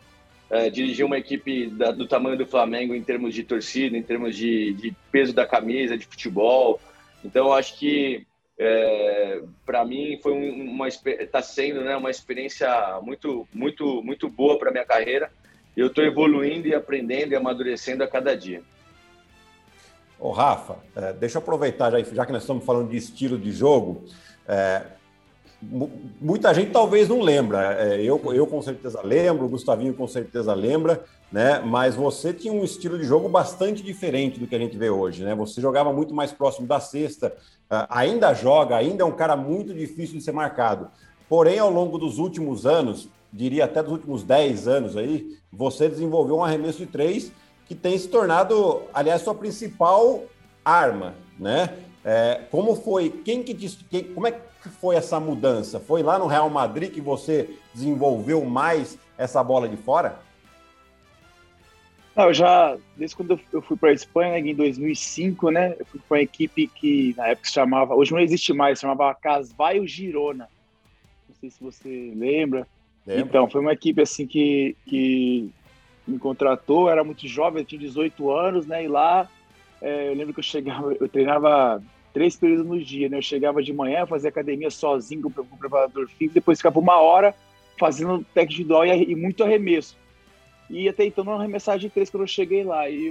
é, 0.52 0.70
dirigir 0.70 1.06
uma 1.06 1.18
equipe 1.18 1.68
da, 1.68 1.92
do 1.92 2.06
tamanho 2.06 2.38
do 2.38 2.46
Flamengo 2.46 2.94
em 2.94 3.02
termos 3.02 3.34
de 3.34 3.44
torcida, 3.44 3.98
em 3.98 4.04
termos 4.04 4.36
de, 4.36 4.74
de 4.74 4.94
peso 5.10 5.34
da 5.34 5.48
camisa, 5.48 5.98
de 5.98 6.06
futebol. 6.06 6.80
Então, 7.24 7.54
acho 7.54 7.80
que 7.80 8.28
é, 8.60 9.42
para 9.66 9.86
mim 9.86 10.20
foi 10.22 10.34
uma 10.34 10.90
está 10.90 11.42
sendo 11.42 11.82
né, 11.82 11.96
uma 11.96 12.12
experiência 12.12 12.70
muito 13.02 13.48
muito 13.52 14.04
muito 14.04 14.30
boa 14.30 14.60
para 14.60 14.72
minha 14.72 14.86
carreira. 14.86 15.32
Eu 15.76 15.88
estou 15.88 16.04
evoluindo 16.04 16.68
e 16.68 16.76
aprendendo 16.76 17.32
e 17.32 17.36
amadurecendo 17.36 18.04
a 18.04 18.08
cada 18.08 18.36
dia. 18.36 18.62
Ô 20.20 20.32
Rafa, 20.32 20.78
é, 20.96 21.14
deixa 21.14 21.38
eu 21.38 21.42
aproveitar 21.42 21.92
já, 21.92 22.26
que 22.26 22.32
nós 22.32 22.44
estamos 22.44 22.66
falando 22.66 22.90
de 22.90 22.98
estilo 22.98 23.40
de 23.40 23.52
jogo. 23.54 24.04
É, 24.46 24.84
muita 25.62 26.54
gente 26.54 26.72
talvez 26.72 27.08
não 27.08 27.22
lembra. 27.22 27.74
É, 27.80 28.02
eu, 28.02 28.20
eu 28.34 28.48
com 28.48 28.62
certeza 28.62 29.02
lembro, 29.04 29.46
o 29.46 29.50
Gustavinho 29.50 29.94
com 29.94 30.08
certeza 30.08 30.54
lembra, 30.54 31.04
né? 31.32 31.60
Mas 31.60 31.96
você 31.96 32.34
tinha 32.34 32.54
um 32.54 32.64
estilo 32.64 32.98
de 32.98 33.06
jogo 33.06 33.30
bastante 33.30 33.84
diferente 33.84 34.40
do 34.40 34.48
que 34.48 34.56
a 34.56 34.60
gente 34.60 34.78
vê 34.78 34.90
hoje, 34.90 35.24
né? 35.24 35.36
Você 35.36 35.62
jogava 35.62 35.94
muito 35.94 36.14
mais 36.14 36.32
próximo 36.32 36.68
da 36.68 36.80
cesta, 36.80 37.36
ainda 37.90 38.34
joga, 38.34 38.76
ainda 38.76 39.04
é 39.04 39.06
um 39.06 39.12
cara 39.12 39.36
muito 39.36 39.74
difícil 39.74 40.18
de 40.18 40.24
ser 40.24 40.32
marcado. 40.32 40.90
Porém, 41.30 41.60
ao 41.60 41.70
longo 41.70 41.98
dos 41.98 42.18
últimos 42.18 42.66
anos, 42.66 43.08
diria 43.32 43.66
até 43.66 43.82
dos 43.82 43.94
últimos 43.94 44.24
10 44.24 44.68
anos 44.68 44.98
aí, 44.98 45.38
você 45.52 45.88
desenvolveu 45.88 46.38
um 46.38 46.44
arremesso 46.44 46.80
de 46.80 46.88
três 46.88 47.32
que 47.66 47.76
tem 47.76 47.98
se 47.98 48.10
tornado, 48.10 48.82
aliás, 48.94 49.22
sua 49.22 49.34
principal 49.34 50.24
arma, 50.66 51.16
né? 51.40 51.78
É, 52.04 52.42
como 52.50 52.76
foi? 52.76 53.10
Quem 53.10 53.44
que 53.44 53.54
te, 53.54 53.78
quem, 53.90 54.04
como 54.14 54.28
é 54.28 54.32
que 54.32 54.70
foi 54.70 54.96
essa 54.96 55.20
mudança? 55.20 55.80
Foi 55.80 56.02
lá 56.02 56.18
no 56.18 56.28
Real 56.28 56.50
Madrid 56.50 56.92
que 56.92 57.02
você 57.02 57.50
desenvolveu 57.74 58.44
mais 58.44 58.98
essa 59.18 59.44
bola 59.44 59.68
de 59.70 59.78
fora? 59.78 60.20
Não, 62.16 62.26
eu 62.26 62.34
já, 62.34 62.78
desde 62.98 63.16
quando 63.16 63.40
eu 63.54 63.62
fui 63.62 63.78
para 63.78 63.90
a 63.90 63.94
Espanha, 63.94 64.38
em 64.38 64.54
2005, 64.54 65.50
né, 65.50 65.76
eu 65.80 65.86
fui 65.86 66.00
para 66.00 66.18
uma 66.18 66.22
equipe 66.22 66.68
que 66.68 67.14
na 67.16 67.28
época 67.28 67.48
se 67.48 67.54
chamava, 67.54 67.96
hoje 67.96 68.12
não 68.12 68.20
existe 68.20 68.52
mais, 68.52 68.80
se 68.80 68.82
chamava 68.82 69.16
Casvaio 69.16 69.88
Girona. 69.88 70.50
Não 71.30 71.36
sei 71.40 71.50
se 71.50 71.64
você 71.64 72.12
lembra. 72.16 72.68
Lembra. 73.08 73.26
Então, 73.26 73.50
foi 73.50 73.62
uma 73.62 73.72
equipe 73.72 74.02
assim 74.02 74.28
que, 74.28 74.76
que 74.86 75.50
me 76.06 76.20
contratou, 76.20 76.90
era 76.90 77.04
muito 77.04 77.26
jovem, 77.28 77.62
eu 77.62 77.66
tinha 77.66 77.80
18 77.80 78.30
anos, 78.30 78.68
né, 78.68 78.84
e 78.84 78.88
lá 78.90 79.30
é, 79.82 80.10
eu 80.10 80.14
lembro 80.14 80.34
que 80.34 80.40
eu 80.40 80.44
chegava, 80.44 80.94
eu 80.94 81.10
treinava 81.10 81.82
três 82.14 82.36
períodos 82.36 82.66
no 82.66 82.80
dia, 82.80 83.10
né? 83.10 83.18
Eu 83.18 83.22
chegava 83.22 83.64
de 83.64 83.74
manhã, 83.74 84.06
fazia 84.06 84.30
academia 84.30 84.70
sozinho 84.70 85.24
com 85.24 85.42
o 85.42 85.58
preparador 85.58 86.08
físico, 86.08 86.36
depois 86.36 86.60
ficava 86.60 86.80
uma 86.80 87.02
hora 87.02 87.34
fazendo 87.80 88.24
técnico 88.34 88.62
individual 88.62 88.86
e, 88.86 89.12
e 89.12 89.16
muito 89.16 89.44
arremesso. 89.44 89.98
E 90.70 90.88
até 90.88 91.04
então 91.04 91.24
não 91.24 91.34
arremessar 91.34 91.78
de 91.78 91.90
três 91.90 92.10
quando 92.10 92.24
eu 92.24 92.28
cheguei 92.28 92.64
lá. 92.64 92.90
E 92.90 93.10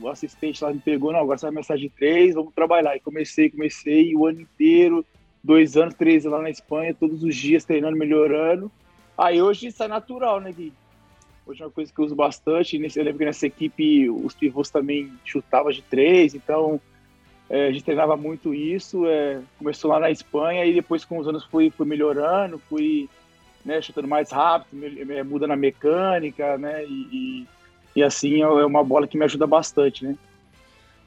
o 0.00 0.08
assistente 0.08 0.62
lá 0.64 0.72
me 0.72 0.78
pegou, 0.78 1.12
não, 1.12 1.20
agora 1.20 1.36
você 1.36 1.42
vai 1.42 1.50
arremessar 1.50 1.76
de 1.76 1.90
três, 1.90 2.34
vamos 2.34 2.54
trabalhar. 2.54 2.96
E 2.96 3.00
comecei, 3.00 3.50
comecei 3.50 4.14
o 4.16 4.26
ano 4.26 4.40
inteiro, 4.40 5.04
dois 5.44 5.76
anos, 5.76 5.94
três 5.94 6.24
lá 6.24 6.40
na 6.40 6.48
Espanha, 6.48 6.94
todos 6.94 7.22
os 7.22 7.36
dias 7.36 7.64
treinando, 7.64 7.98
melhorando. 7.98 8.70
Aí 9.18 9.42
hoje 9.42 9.70
sai 9.70 9.88
natural, 9.88 10.40
né, 10.40 10.52
Gui? 10.52 10.72
Hoje 11.46 11.62
é 11.62 11.66
uma 11.66 11.72
coisa 11.72 11.92
que 11.92 11.98
eu 11.98 12.04
uso 12.04 12.14
bastante. 12.14 12.76
Eu 12.76 13.04
lembro 13.04 13.18
que 13.18 13.24
nessa 13.24 13.46
equipe 13.46 14.08
os 14.08 14.34
pivôs 14.34 14.70
também 14.70 15.12
chutavam 15.24 15.72
de 15.72 15.82
três, 15.82 16.34
então 16.34 16.80
é, 17.50 17.66
a 17.66 17.72
gente 17.72 17.84
treinava 17.84 18.16
muito 18.16 18.54
isso. 18.54 19.06
É, 19.06 19.40
começou 19.58 19.90
lá 19.90 19.98
na 19.98 20.10
Espanha 20.10 20.64
e 20.64 20.72
depois 20.72 21.04
com 21.04 21.18
os 21.18 21.26
anos 21.26 21.44
fui, 21.44 21.70
fui 21.70 21.86
melhorando, 21.86 22.58
fui 22.68 23.08
né, 23.64 23.80
chutando 23.82 24.08
mais 24.08 24.30
rápido, 24.30 24.76
me, 24.76 25.22
muda 25.22 25.46
na 25.46 25.56
mecânica, 25.56 26.56
né? 26.58 26.84
E, 26.84 26.88
e, 27.12 27.48
e, 27.96 28.02
assim 28.02 28.42
é, 28.42 28.46
é 28.46 28.66
uma 28.66 28.84
bola 28.84 29.06
que 29.06 29.18
me 29.18 29.24
ajuda 29.24 29.46
bastante, 29.46 30.04
né? 30.04 30.16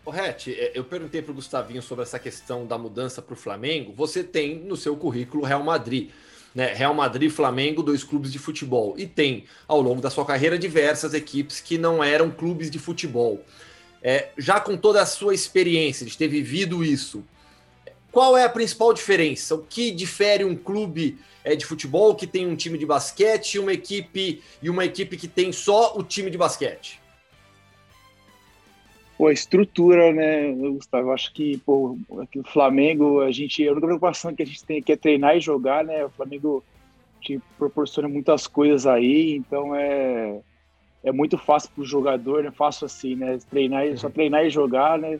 O 0.05 0.11
Rete, 0.11 0.53
é, 0.53 0.71
eu 0.75 0.83
perguntei 0.83 1.21
para 1.21 1.31
o 1.31 1.35
Gustavinho 1.35 1.81
sobre 1.81 2.03
essa 2.03 2.19
questão 2.19 2.65
da 2.65 2.77
mudança 2.77 3.21
para 3.21 3.33
o 3.33 3.37
Flamengo. 3.37 3.91
Você 3.93 4.23
tem 4.23 4.55
no 4.55 4.77
seu 4.77 4.95
currículo 4.95 5.43
Real 5.43 5.63
Madrid. 5.63 6.11
Né? 6.55 6.73
Real 6.73 6.93
Madrid, 6.93 7.29
Flamengo, 7.29 7.83
dois 7.83 8.01
clubes 8.01 8.31
de 8.31 8.39
futebol. 8.39 8.95
E 8.97 9.05
tem, 9.05 9.43
ao 9.67 9.81
longo 9.81 10.01
da 10.01 10.09
sua 10.09 10.25
carreira, 10.25 10.57
diversas 10.57 11.13
equipes 11.13 11.59
que 11.59 11.77
não 11.77 12.01
eram 12.01 12.31
clubes 12.31 12.71
de 12.71 12.79
futebol. 12.79 13.43
É, 14.01 14.29
já 14.37 14.61
com 14.61 14.77
toda 14.77 15.01
a 15.01 15.05
sua 15.05 15.33
experiência 15.33 16.05
de 16.05 16.17
ter 16.17 16.29
vivido 16.29 16.81
isso, 16.81 17.25
qual 18.11 18.37
é 18.37 18.45
a 18.45 18.49
principal 18.49 18.93
diferença? 18.93 19.55
O 19.55 19.63
que 19.63 19.91
difere 19.91 20.45
um 20.45 20.55
clube 20.55 21.17
é, 21.43 21.55
de 21.55 21.65
futebol 21.65 22.15
que 22.15 22.25
tem 22.25 22.47
um 22.47 22.55
time 22.55 22.77
de 22.77 22.85
basquete 22.85 23.55
e 23.55 23.59
uma 23.59 23.73
equipe 23.73 24.41
e 24.61 24.69
uma 24.69 24.85
equipe 24.85 25.17
que 25.17 25.27
tem 25.27 25.51
só 25.51 25.97
o 25.97 26.03
time 26.03 26.31
de 26.31 26.37
basquete? 26.37 27.01
Pô, 29.17 29.27
a 29.27 29.33
estrutura, 29.33 30.11
né, 30.11 30.51
Gustavo? 30.51 31.09
Eu 31.09 31.13
acho 31.13 31.33
que 31.33 31.57
pô, 31.59 31.97
aqui 32.21 32.37
no 32.37 32.43
Flamengo, 32.43 33.21
a 33.21 33.31
gente, 33.31 33.65
a 33.65 33.71
única 33.71 33.87
preocupação 33.87 34.35
que 34.35 34.43
a 34.43 34.45
gente 34.45 34.63
tem 34.63 34.79
aqui 34.79 34.91
é 34.91 34.97
treinar 34.97 35.37
e 35.37 35.41
jogar, 35.41 35.85
né? 35.85 36.03
O 36.05 36.09
Flamengo 36.09 36.63
te 37.21 37.39
proporciona 37.57 38.09
muitas 38.09 38.45
coisas 38.45 38.85
aí, 38.85 39.35
então 39.35 39.75
é 39.75 40.41
é 41.05 41.11
muito 41.11 41.37
fácil 41.37 41.69
para 41.73 41.83
o 41.83 41.85
jogador, 41.85 42.43
né? 42.43 42.51
Fácil 42.51 42.87
assim, 42.87 43.15
né? 43.15 43.37
Treinar, 43.49 43.85
uhum. 43.85 43.97
só 43.97 44.09
treinar 44.09 44.43
e 44.43 44.49
jogar, 44.49 44.97
né? 44.97 45.19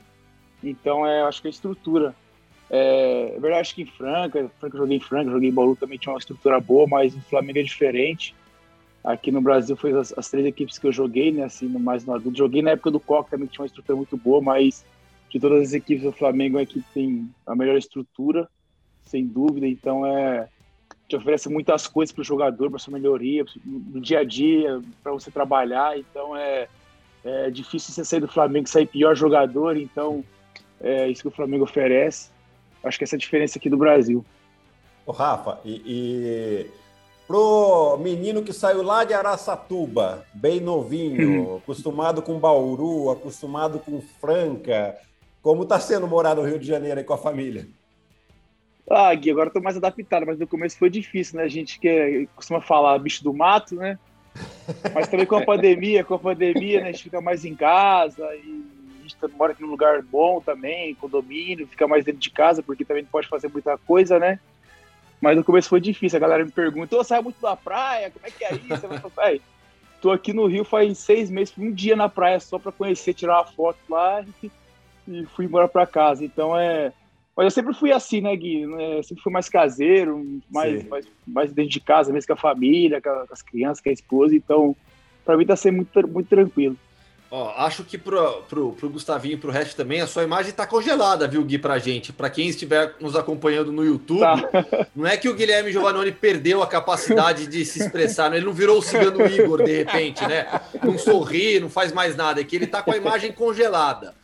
Então, 0.64 1.06
é, 1.06 1.22
acho 1.22 1.42
que 1.42 1.48
a 1.48 1.52
estrutura. 1.52 2.16
É, 2.72 3.34
é 3.36 3.40
verdade, 3.40 3.62
acho 3.62 3.76
que 3.76 3.84
em 3.84 3.86
Franca, 3.86 4.50
Franca 4.60 4.76
eu 4.76 4.82
joguei 4.82 4.98
em 4.98 5.00
Franca, 5.00 5.30
joguei 5.30 5.50
em 5.50 5.54
Bauru 5.54 5.76
também 5.76 6.00
tinha 6.00 6.12
uma 6.12 6.18
estrutura 6.18 6.60
boa, 6.60 6.88
mas 6.88 7.16
o 7.16 7.22
Flamengo 7.22 7.60
é 7.60 7.64
diferente. 7.64 8.34
Aqui 9.06 9.32
no 9.32 9.40
Brasil 9.40 9.76
foi 9.78 9.94
as, 9.98 10.12
as, 10.18 10.30
três 10.32 10.48
equipes 10.48 10.80
que 10.80 10.88
eu 10.88 10.92
joguei, 10.92 11.32
né? 11.32 11.44
Assim, 11.44 11.68
no 11.68 11.80
mais 11.80 12.04
no 12.04 12.16
adulto. 12.16 12.38
Joguei 12.38 12.64
na 12.64 12.72
época 12.72 12.90
do 12.90 13.00
Coca 13.00 13.30
também, 13.30 13.46
que 13.48 13.54
tinha 13.54 13.62
uma 13.62 13.68
estrutura 13.68 13.96
muito 13.96 14.18
boa, 14.18 14.42
mas 14.42 14.84
de 15.30 15.40
todas 15.40 15.68
as 15.68 15.74
equipes, 15.74 16.04
o 16.04 16.12
Flamengo 16.12 16.58
é 16.58 16.62
a 16.62 16.64
equipe 16.64 16.84
que 16.88 16.94
tem 16.94 17.30
a 17.46 17.56
melhor 17.56 17.78
estrutura. 17.78 18.50
sem 19.04 19.24
dúvida. 19.26 19.68
Então 19.68 20.06
é 20.08 20.48
te 21.08 21.16
oferece 21.16 21.48
muitas 21.50 21.86
coisas 21.86 22.12
para 22.12 22.22
o 22.22 22.26
jogador, 22.26 22.70
para 22.72 22.80
sua 22.80 22.94
melhoria, 22.94 23.46
no 23.64 24.02
dia 24.02 24.22
a 24.22 24.24
dia, 24.24 24.82
para 25.04 25.12
você 25.12 25.30
trabalhar. 25.30 25.98
Então 26.00 26.36
é, 26.36 26.68
é 27.24 27.52
difícil 27.52 27.94
você 27.94 28.04
sair 28.04 28.22
do 28.22 28.28
Flamengo, 28.28 28.68
sair 28.68 28.88
pior 28.88 29.16
jogador. 29.16 29.78
Então 29.78 30.26
é 30.82 31.08
isso 31.08 31.22
que 31.22 31.28
o 31.28 31.32
Flamengo 31.32 31.64
oferece. 31.64 32.32
Acho 32.84 32.98
que 32.98 33.04
essa 33.04 33.16
é 33.16 33.18
a 33.18 33.20
diferença 33.20 33.60
aqui 33.60 33.70
do 33.70 33.78
Brasil. 33.78 34.26
Ô, 35.06 35.12
Rafa, 35.12 35.60
e, 35.64 35.82
e 35.86 36.72
pro 37.28 37.98
menino 37.98 38.44
que 38.44 38.54
saiu 38.54 38.84
lá 38.84 39.04
de 39.04 39.14
Araçatuba, 39.14 40.26
bem 40.34 40.60
novinho, 40.60 41.50
uhum. 41.50 41.58
acostumado 41.58 42.22
com 42.22 42.40
Bauru, 42.40 43.10
acostumado 43.10 43.80
com 43.80 44.02
Franca, 44.02 44.96
como 45.42 45.64
está 45.64 45.80
sendo 45.80 46.08
morar 46.08 46.36
no 46.36 46.44
Rio 46.44 46.60
de 46.60 46.68
Janeiro 46.68 47.00
aí 47.00 47.06
com 47.06 47.14
a 47.14 47.18
família? 47.18 47.68
Ah, 48.90 49.14
Gui, 49.16 49.32
agora 49.32 49.48
estou 49.48 49.62
mais 49.62 49.78
adaptado, 49.78 50.26
mas 50.26 50.38
no 50.38 50.48
começo 50.48 50.78
foi 50.78 50.90
difícil, 50.90 51.38
né? 51.38 51.44
A 51.44 51.48
gente 51.48 51.80
que 51.80 52.28
costuma 52.36 52.62
falar 52.62 53.00
bicho 53.00 53.24
do 53.24 53.34
mato, 53.34 53.76
né? 53.76 53.98
Mas 54.94 55.08
também 55.08 55.26
com 55.26 55.36
a 55.36 55.42
pandemia, 55.46 56.04
com 56.04 56.14
a 56.14 56.20
pandemia, 56.20 56.82
né? 56.82 56.90
A 56.90 56.92
gente 56.92 57.04
fica 57.04 57.20
mais 57.20 57.44
em 57.44 57.56
casa 57.56 58.24
e 58.36 58.64
a 59.00 59.02
gente 59.02 59.18
mora 59.36 59.54
aqui 59.54 59.64
num 59.64 59.70
lugar 59.70 60.04
bom 60.04 60.40
também, 60.40 60.94
condomínio, 60.96 61.68
fica 61.68 61.88
mais 61.88 62.06
dentro 62.06 62.22
de 62.22 62.30
casa, 62.30 62.62
porque 62.62 62.86
também 62.86 63.04
não 63.04 63.10
pode 63.10 63.28
fazer 63.28 63.48
muita 63.48 63.76
coisa, 63.78 64.20
né? 64.20 64.40
Mas 65.22 65.36
no 65.36 65.44
começo 65.44 65.70
foi 65.70 65.80
difícil, 65.80 66.18
a 66.18 66.20
galera 66.20 66.46
me 66.46 66.52
pergunta, 66.52 66.96
ô, 66.96 67.04
sai 67.04 67.22
muito 67.22 67.42
da 67.42 67.56
praia, 67.56 68.12
como 68.12 68.26
é 68.26 68.32
que 68.32 68.44
é 68.44 68.54
isso? 68.54 68.86
Eu 68.86 69.12
falo, 69.12 69.40
tô 70.02 70.12
aqui 70.12 70.34
no 70.34 70.46
Rio 70.46 70.64
faz 70.64 70.98
seis 70.98 71.30
meses, 71.30 71.54
um 71.58 71.72
dia 71.72 71.96
na 71.96 72.10
praia 72.10 72.40
só 72.40 72.60
para 72.60 72.72
conhecer, 72.72 73.14
tirar 73.14 73.38
uma 73.38 73.46
foto 73.46 73.80
lá 73.90 74.24
e, 75.08 75.26
fui 75.36 75.46
embora 75.46 75.68
para 75.68 75.88
casa. 75.88 76.24
Então 76.24 76.58
é 76.58 76.92
mas 77.36 77.46
eu 77.46 77.52
sempre 77.52 77.74
fui 77.74 77.92
assim, 77.92 78.22
né, 78.22 78.34
Gui? 78.34 78.62
Eu 78.62 79.04
sempre 79.04 79.22
fui 79.22 79.32
mais 79.32 79.50
caseiro, 79.50 80.40
mais, 80.50 80.88
mais, 80.88 81.06
mais, 81.28 81.52
dentro 81.52 81.72
de 81.72 81.82
casa, 81.82 82.14
mesmo 82.14 82.28
com 82.28 82.34
a 82.34 82.38
família, 82.38 83.02
com 83.02 83.26
as 83.30 83.42
crianças, 83.42 83.84
com 83.84 83.90
a 83.90 83.94
esposa. 83.94 84.34
Então, 84.34 84.74
para 85.26 85.36
mim 85.36 85.46
tá 85.46 85.56
sendo 85.56 85.76
muito, 85.76 86.08
muito 86.08 86.30
tranquilo. 86.30 86.78
Ó, 87.38 87.54
acho 87.58 87.84
que 87.84 87.98
pro, 87.98 88.44
pro, 88.44 88.72
pro 88.72 88.90
Gustavinho 88.90 89.34
e 89.34 89.38
pro 89.38 89.52
resto 89.52 89.76
também, 89.76 90.00
a 90.00 90.08
sua 90.08 90.24
imagem 90.24 90.54
tá 90.54 90.66
congelada, 90.66 91.28
viu, 91.28 91.44
Gui, 91.44 91.58
pra 91.58 91.78
gente. 91.78 92.14
Para 92.14 92.30
quem 92.30 92.48
estiver 92.48 92.96
nos 93.02 93.14
acompanhando 93.14 93.74
no 93.74 93.84
YouTube, 93.84 94.22
tá. 94.22 94.88
não 94.96 95.06
é 95.06 95.18
que 95.18 95.28
o 95.28 95.36
Guilherme 95.36 95.70
Giovannoni 95.70 96.14
perdeu 96.14 96.64
a 96.64 96.68
capacidade 96.68 97.46
de 97.46 97.66
se 97.66 97.80
expressar, 97.80 98.34
ele 98.34 98.46
não 98.46 98.54
virou 98.54 98.80
o 98.80 98.82
cigano 98.82 99.26
Igor, 99.28 99.62
de 99.66 99.84
repente, 99.84 100.26
né? 100.26 100.48
Não 100.82 100.98
sorri, 100.98 101.60
não 101.60 101.70
faz 101.70 101.92
mais 101.92 102.16
nada, 102.16 102.40
é 102.40 102.44
que 102.46 102.56
ele 102.56 102.68
tá 102.68 102.82
com 102.82 102.94
a 102.94 102.96
imagem 102.96 103.34
congelada. 103.34 104.16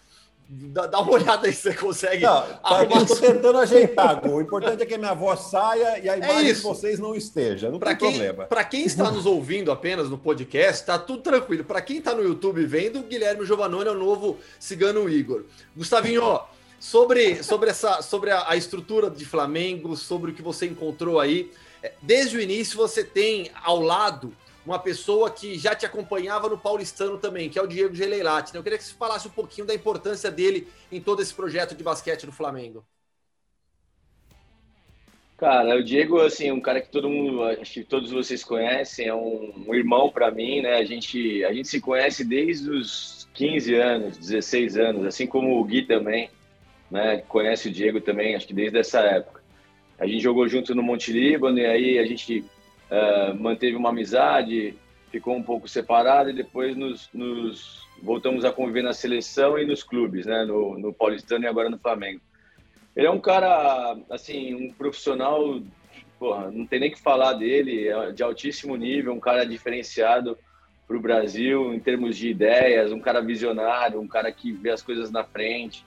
Dá, 0.53 0.85
dá, 0.85 0.99
uma 0.99 1.13
olhada 1.13 1.47
aí 1.47 1.53
se 1.53 1.61
você 1.61 1.73
consegue. 1.73 2.25
Não, 2.25 2.41
tá, 2.41 2.83
eu 2.83 3.01
estou 3.03 3.15
tentando 3.25 3.57
ajeitar, 3.57 4.27
O 4.27 4.41
importante 4.41 4.83
é 4.83 4.85
que 4.85 4.93
a 4.93 4.97
minha 4.97 5.13
voz 5.13 5.39
saia 5.39 5.97
e 5.97 6.09
a 6.09 6.15
é 6.15 6.17
imagem 6.17 6.49
é 6.49 6.53
de 6.53 6.59
vocês 6.59 6.99
não 6.99 7.15
esteja. 7.15 7.71
Não 7.71 7.79
pra 7.79 7.95
tem 7.95 7.97
quem, 7.99 8.09
problema. 8.09 8.45
Para 8.47 8.65
quem 8.65 8.83
está 8.83 9.09
nos 9.09 9.25
ouvindo 9.25 9.71
apenas 9.71 10.09
no 10.09 10.17
podcast, 10.17 10.85
tá 10.85 10.99
tudo 10.99 11.21
tranquilo. 11.21 11.63
Para 11.63 11.81
quem 11.81 11.99
está 11.99 12.13
no 12.13 12.21
YouTube 12.21 12.65
vendo, 12.65 13.01
Guilherme 13.03 13.45
Giovanoni 13.45 13.87
é 13.87 13.91
o 13.91 13.97
novo 13.97 14.39
Cigano 14.59 15.09
Igor. 15.09 15.45
Gustavinho, 15.73 16.41
sobre, 16.81 17.41
sobre, 17.43 17.69
essa, 17.69 18.01
sobre 18.01 18.31
a, 18.31 18.49
a 18.49 18.57
estrutura 18.57 19.09
de 19.09 19.23
Flamengo, 19.23 19.95
sobre 19.95 20.31
o 20.31 20.33
que 20.33 20.41
você 20.41 20.65
encontrou 20.65 21.21
aí. 21.21 21.49
É, 21.81 21.93
desde 22.01 22.35
o 22.35 22.41
início, 22.41 22.75
você 22.75 23.05
tem 23.05 23.49
ao 23.63 23.79
lado 23.79 24.33
uma 24.65 24.79
pessoa 24.79 25.29
que 25.31 25.57
já 25.57 25.75
te 25.75 25.85
acompanhava 25.85 26.47
no 26.47 26.57
Paulistano 26.57 27.17
também, 27.17 27.49
que 27.49 27.57
é 27.57 27.61
o 27.61 27.67
Diego 27.67 27.95
Geleilati. 27.95 28.53
Né? 28.53 28.59
Eu 28.59 28.63
queria 28.63 28.77
que 28.77 28.83
você 28.83 28.93
falasse 28.93 29.27
um 29.27 29.31
pouquinho 29.31 29.65
da 29.65 29.73
importância 29.73 30.29
dele 30.29 30.67
em 30.91 31.01
todo 31.01 31.21
esse 31.21 31.33
projeto 31.33 31.75
de 31.75 31.83
basquete 31.83 32.25
do 32.25 32.31
Flamengo. 32.31 32.85
Cara, 35.41 35.75
o 35.75 35.83
Diego, 35.83 36.21
assim, 36.21 36.51
um 36.51 36.61
cara 36.61 36.79
que 36.79 36.91
todo 36.91 37.09
mundo, 37.09 37.43
acho 37.43 37.73
que 37.73 37.83
todos 37.83 38.11
vocês 38.11 38.43
conhecem, 38.43 39.07
é 39.07 39.15
um, 39.15 39.65
um 39.67 39.73
irmão 39.73 40.11
para 40.11 40.29
mim, 40.29 40.61
né? 40.61 40.75
A 40.75 40.85
gente, 40.85 41.43
a 41.43 41.51
gente 41.51 41.67
se 41.67 41.81
conhece 41.81 42.23
desde 42.23 42.69
os 42.69 43.27
15 43.33 43.73
anos, 43.73 44.17
16 44.17 44.77
anos, 44.77 45.05
assim 45.07 45.25
como 45.25 45.59
o 45.59 45.63
Gui 45.63 45.81
também, 45.87 46.29
né? 46.91 47.23
Conhece 47.27 47.69
o 47.69 47.71
Diego 47.71 47.99
também, 47.99 48.35
acho 48.35 48.45
que 48.45 48.53
desde 48.53 48.77
essa 48.77 48.99
época. 48.99 49.41
A 49.97 50.05
gente 50.05 50.21
jogou 50.21 50.47
junto 50.47 50.75
no 50.75 50.83
Monte 50.83 51.11
Líbano 51.11 51.57
e 51.57 51.65
aí 51.65 51.97
a 51.97 52.05
gente 52.05 52.45
uh, 52.91 53.33
manteve 53.35 53.75
uma 53.75 53.89
amizade, 53.89 54.75
ficou 55.09 55.35
um 55.35 55.43
pouco 55.43 55.67
separado 55.67 56.29
e 56.29 56.33
depois 56.33 56.75
nos, 56.75 57.09
nos, 57.13 57.87
voltamos 58.01 58.45
a 58.45 58.51
conviver 58.51 58.83
na 58.83 58.93
seleção 58.93 59.57
e 59.57 59.65
nos 59.65 59.83
clubes, 59.83 60.25
né? 60.25 60.45
No, 60.45 60.77
no 60.77 60.93
Paulistano 60.93 61.45
e 61.45 61.47
agora 61.47 61.69
no 61.69 61.79
Flamengo. 61.79 62.21
Ele 62.95 63.07
é 63.07 63.11
um 63.11 63.19
cara, 63.19 63.97
assim, 64.09 64.53
um 64.53 64.73
profissional, 64.73 65.61
porra, 66.19 66.51
não 66.51 66.65
tem 66.65 66.79
nem 66.79 66.91
que 66.91 66.99
falar 66.99 67.33
dele, 67.33 67.87
é 67.87 68.11
de 68.11 68.21
altíssimo 68.21 68.75
nível, 68.75 69.13
um 69.13 69.19
cara 69.19 69.45
diferenciado 69.45 70.37
para 70.87 70.97
o 70.97 71.01
Brasil 71.01 71.73
em 71.73 71.79
termos 71.79 72.17
de 72.17 72.29
ideias, 72.29 72.91
um 72.91 72.99
cara 72.99 73.21
visionário, 73.21 74.01
um 74.01 74.07
cara 74.07 74.29
que 74.29 74.51
vê 74.51 74.71
as 74.71 74.81
coisas 74.81 75.09
na 75.09 75.23
frente. 75.23 75.85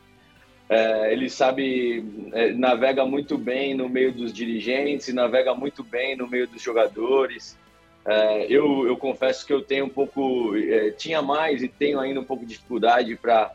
É, 0.68 1.12
ele 1.12 1.29
sabe, 1.29 2.05
é, 2.33 2.53
navega 2.53 3.05
muito 3.05 3.37
bem 3.37 3.74
no 3.74 3.88
meio 3.88 4.12
dos 4.12 4.33
dirigentes, 4.33 5.12
navega 5.12 5.55
muito 5.55 5.83
bem 5.83 6.16
no 6.16 6.27
meio 6.27 6.46
dos 6.48 6.62
jogadores. 6.62 7.59
É, 8.07 8.46
eu, 8.50 8.87
eu 8.87 8.96
confesso 8.96 9.46
que 9.46 9.53
eu 9.53 9.62
tenho 9.62 9.87
um 9.87 9.90
pouco, 9.90 10.55
é, 10.57 10.90
tinha 10.90 11.20
mais 11.22 11.62
e 11.62 11.68
tenho 11.68 12.00
ainda 12.00 12.20
um 12.20 12.24
pouco 12.24 12.44
de 12.44 12.55
dificuldade 12.55 13.16
para 13.16 13.55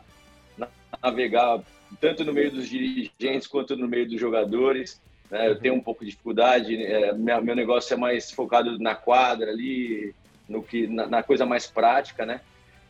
navegar 1.01 1.61
tanto 1.99 2.23
no 2.23 2.33
meio 2.33 2.51
dos 2.51 2.67
dirigentes 2.67 3.47
quanto 3.47 3.75
no 3.75 3.87
meio 3.87 4.07
dos 4.07 4.19
jogadores. 4.19 5.01
Né? 5.29 5.49
Eu 5.49 5.59
tenho 5.59 5.75
um 5.75 5.81
pouco 5.81 6.03
de 6.03 6.11
dificuldade, 6.11 6.75
é, 6.83 7.11
meu 7.13 7.55
negócio 7.55 7.93
é 7.93 7.97
mais 7.97 8.31
focado 8.31 8.77
na 8.79 8.95
quadra 8.95 9.51
ali, 9.51 10.13
no 10.47 10.63
que 10.63 10.87
na, 10.87 11.07
na 11.07 11.23
coisa 11.23 11.45
mais 11.45 11.67
prática, 11.67 12.25
né? 12.25 12.41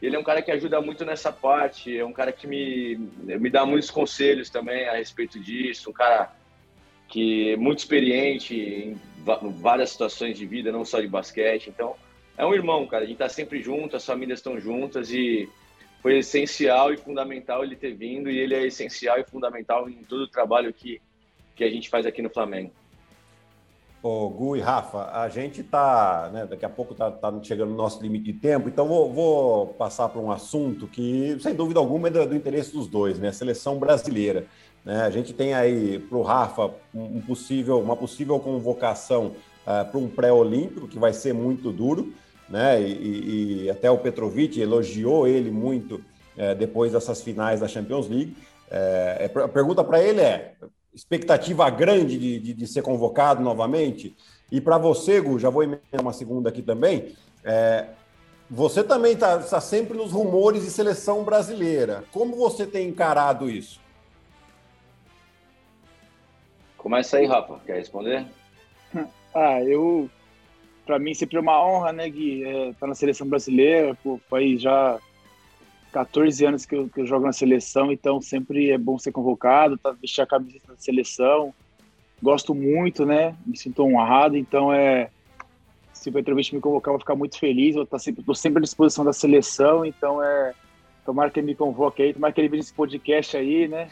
Ele 0.01 0.15
é 0.15 0.19
um 0.19 0.23
cara 0.23 0.41
que 0.41 0.51
ajuda 0.51 0.81
muito 0.81 1.03
nessa 1.03 1.31
parte, 1.31 1.97
é 1.97 2.05
um 2.05 2.13
cara 2.13 2.31
que 2.31 2.47
me, 2.47 2.95
me 3.23 3.49
dá 3.49 3.65
muitos 3.65 3.91
conselhos 3.91 4.49
também 4.49 4.87
a 4.87 4.93
respeito 4.93 5.39
disso, 5.39 5.89
um 5.89 5.93
cara 5.93 6.33
que 7.09 7.51
é 7.51 7.57
muito 7.57 7.79
experiente 7.79 8.55
em 8.55 8.97
várias 9.57 9.89
situações 9.89 10.37
de 10.37 10.45
vida, 10.45 10.71
não 10.71 10.85
só 10.85 11.01
de 11.01 11.07
basquete. 11.07 11.69
Então, 11.69 11.95
é 12.37 12.45
um 12.45 12.53
irmão, 12.53 12.87
cara. 12.87 13.03
A 13.03 13.07
gente 13.07 13.17
tá 13.17 13.27
sempre 13.27 13.61
junto, 13.61 13.97
as 13.97 14.05
famílias 14.05 14.39
estão 14.39 14.59
juntas 14.59 15.11
e 15.11 15.49
foi 16.01 16.19
essencial 16.19 16.93
e 16.93 16.97
fundamental 16.97 17.63
ele 17.63 17.75
ter 17.75 17.93
vindo 17.93 18.29
e 18.29 18.37
ele 18.37 18.55
é 18.55 18.65
essencial 18.65 19.19
e 19.19 19.25
fundamental 19.25 19.89
em 19.89 20.03
todo 20.03 20.21
o 20.21 20.27
trabalho 20.27 20.71
que, 20.71 21.01
que 21.55 21.63
a 21.63 21.69
gente 21.69 21.89
faz 21.89 22.05
aqui 22.05 22.21
no 22.21 22.29
Flamengo. 22.29 22.71
Ô, 24.01 24.29
Gu 24.29 24.55
e 24.55 24.61
Rafa, 24.61 25.11
a 25.11 25.27
gente 25.27 25.59
está, 25.59 26.29
né, 26.31 26.45
daqui 26.45 26.63
a 26.63 26.69
pouco 26.69 26.93
está 26.93 27.11
tá 27.11 27.33
chegando 27.43 27.71
no 27.71 27.75
nosso 27.75 28.01
limite 28.01 28.31
de 28.31 28.33
tempo, 28.39 28.69
então 28.69 28.87
vou, 28.87 29.11
vou 29.11 29.67
passar 29.67 30.07
para 30.07 30.21
um 30.21 30.31
assunto 30.31 30.87
que, 30.87 31.37
sem 31.41 31.53
dúvida 31.53 31.81
alguma, 31.81 32.07
é 32.07 32.11
do, 32.11 32.25
do, 32.27 32.35
interesse 32.35 32.71
dos 32.71 32.87
dois, 32.87 33.19
né, 33.19 33.27
a 33.27 33.33
seleção 33.33 33.77
brasileira. 33.77 34.45
Né? 34.85 35.01
A 35.01 35.09
gente 35.09 35.33
tem 35.33 35.53
aí 35.53 35.99
para 35.99 36.17
o 36.17 36.21
Rafa 36.21 36.71
um 36.93 37.19
possível, 37.19 37.77
uma 37.81 37.97
possível 37.97 38.39
convocação 38.39 39.27
uh, 39.27 39.35
eh, 39.67 39.83
para 39.83 39.99
um 39.99 40.07
pré-olímpico, 40.07 40.87
que 40.87 40.97
vai 40.97 41.11
ser 41.11 41.33
muito 41.33 41.69
duro, 41.69 42.13
né, 42.47 42.81
e, 42.81 43.65
e, 43.65 43.69
até 43.69 43.91
o 43.91 43.97
Petrovic 43.97 44.61
elogiou 44.61 45.27
ele 45.27 45.51
muito 45.51 45.95
uh, 45.95 46.55
depois 46.57 46.93
dessas 46.93 47.21
finais 47.21 47.59
da 47.59 47.67
Champions 47.67 48.07
League. 48.07 48.33
Uh, 48.71 49.41
a 49.43 49.47
pergunta 49.49 49.83
para 49.83 50.01
ele 50.01 50.21
é: 50.21 50.53
expectativa 50.93 51.69
grande 51.69 52.17
de, 52.17 52.39
de, 52.39 52.53
de 52.53 52.67
ser 52.67 52.81
convocado 52.81 53.41
novamente. 53.41 54.15
E 54.51 54.59
para 54.59 54.77
você, 54.77 55.21
Gu, 55.21 55.37
já 55.37 55.49
vou 55.49 55.63
emendar 55.63 56.01
uma 56.01 56.13
segunda 56.13 56.49
aqui 56.49 56.61
também. 56.61 57.15
É, 57.43 57.87
você 58.49 58.83
também 58.83 59.13
está 59.13 59.37
tá 59.37 59.61
sempre 59.61 59.95
nos 59.95 60.11
rumores 60.11 60.63
de 60.63 60.71
seleção 60.71 61.23
brasileira. 61.23 62.03
Como 62.11 62.35
você 62.35 62.65
tem 62.65 62.87
encarado 62.87 63.49
isso? 63.49 63.79
Começa 66.77 67.17
aí, 67.17 67.25
Rafa. 67.25 67.59
Quer 67.65 67.75
responder? 67.75 68.25
Ah, 69.35 69.61
eu. 69.61 70.09
Para 70.85 70.97
mim 70.97 71.13
sempre 71.13 71.37
é 71.37 71.39
uma 71.39 71.63
honra, 71.63 71.93
né, 71.93 72.09
Gui? 72.09 72.43
É, 72.43 72.73
tá 72.73 72.87
na 72.87 72.95
seleção 72.95 73.27
brasileira. 73.27 73.95
Pô, 74.03 74.19
foi 74.27 74.57
já 74.57 74.99
14 75.91 76.45
anos 76.45 76.65
que 76.65 76.75
eu, 76.75 76.87
que 76.87 77.01
eu, 77.01 77.05
jogo 77.05 77.25
na 77.25 77.33
seleção, 77.33 77.91
então 77.91 78.21
sempre 78.21 78.71
é 78.71 78.77
bom 78.77 78.97
ser 78.97 79.11
convocado, 79.11 79.77
tá, 79.77 79.91
vestir 79.91 80.21
a 80.21 80.27
camiseta 80.27 80.67
da 80.67 80.77
seleção. 80.77 81.53
Gosto 82.21 82.53
muito, 82.53 83.05
né? 83.05 83.35
Me 83.45 83.57
sinto 83.57 83.83
honrado, 83.83 84.37
então 84.37 84.73
é. 84.73 85.09
Se 85.93 86.09
o 86.09 86.13
Petrovic 86.13 86.55
me 86.55 86.61
convocar, 86.61 86.91
eu 86.91 86.93
vou 86.93 86.99
ficar 86.99 87.15
muito 87.15 87.37
feliz. 87.37 87.75
Eu 87.75 87.85
tô 87.85 87.99
sempre, 87.99 88.23
tô 88.23 88.33
sempre 88.33 88.59
à 88.59 88.61
disposição 88.61 89.03
da 89.03 89.13
seleção, 89.13 89.85
então 89.85 90.23
é. 90.23 90.53
Tomara 91.05 91.31
que 91.31 91.39
ele 91.39 91.47
me 91.47 91.55
convoque 91.55 92.03
aí, 92.03 92.13
tomara 92.13 92.31
que 92.31 92.39
ele 92.39 92.49
veja 92.49 92.65
esse 92.65 92.73
podcast 92.73 93.35
aí, 93.35 93.67
né? 93.67 93.89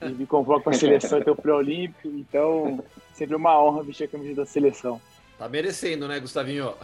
E 0.00 0.08
me 0.08 0.26
convoque 0.26 0.64
para 0.64 0.74
a 0.74 0.78
seleção 0.78 1.18
até 1.18 1.30
o 1.30 1.36
pré-olímpico. 1.36 2.08
Então, 2.08 2.82
sempre 3.12 3.36
uma 3.36 3.62
honra 3.62 3.82
vestir 3.82 4.04
a 4.04 4.08
camiseta 4.08 4.40
da 4.40 4.46
seleção. 4.46 5.00
Tá 5.40 5.48
merecendo, 5.48 6.06
né, 6.06 6.20
Gustavinho? 6.20 6.74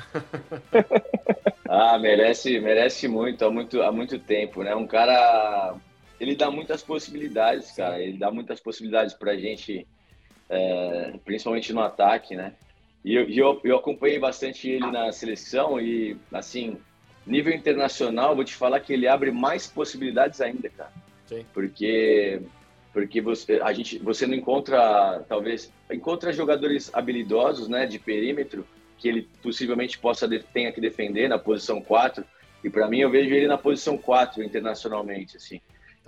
ah, 1.69 1.99
merece, 1.99 2.59
merece 2.59 3.07
muito 3.07 3.45
há, 3.45 3.51
muito, 3.51 3.83
há 3.83 3.93
muito 3.93 4.19
tempo, 4.19 4.63
né? 4.63 4.75
Um 4.75 4.87
cara, 4.87 5.75
ele 6.19 6.35
dá 6.35 6.51
muitas 6.51 6.83
possibilidades, 6.83 7.73
cara. 7.73 8.01
Ele 8.01 8.17
dá 8.17 8.31
muitas 8.31 8.59
possibilidades 8.59 9.13
pra 9.13 9.37
gente 9.37 9.87
é, 10.49 11.13
principalmente 11.23 11.71
no 11.75 11.83
ataque, 11.83 12.35
né? 12.35 12.55
E 13.05 13.15
eu, 13.15 13.29
eu, 13.29 13.61
eu 13.63 13.77
acompanhei 13.77 14.19
bastante 14.19 14.71
ele 14.71 14.91
na 14.91 15.13
seleção 15.13 15.79
e, 15.79 16.17
assim, 16.33 16.79
nível 17.27 17.53
internacional, 17.53 18.35
vou 18.35 18.43
te 18.43 18.55
falar 18.55 18.81
que 18.81 18.95
ele 18.95 19.07
abre 19.07 19.31
mais 19.31 19.67
possibilidades 19.67 20.41
ainda, 20.41 20.71
cara. 20.71 20.93
Sim. 21.27 21.45
Porque 21.53 22.41
porque 22.97 23.21
você 23.21 23.61
a 23.63 23.75
gente 23.75 23.99
você 23.99 24.27
não 24.27 24.35
encontra 24.35 25.23
talvez 25.29 25.71
encontra 25.93 26.33
jogadores 26.33 26.91
habilidosos, 26.95 27.69
né, 27.69 27.85
de 27.85 27.99
perímetro 27.99 28.67
que 28.97 29.07
ele 29.07 29.29
possivelmente 29.43 29.99
possa 29.99 30.27
tenha 30.55 30.73
que 30.73 30.81
defender 30.81 31.29
na 31.29 31.39
posição 31.39 31.79
4 31.79 32.25
e 32.65 32.71
para 32.71 32.89
mim 32.89 33.01
eu 33.01 33.11
vejo 33.11 33.35
ele 33.35 33.47
na 33.47 33.59
posição 33.59 33.99
4 33.99 34.43
internacionalmente 34.43 35.37
assim. 35.37 35.61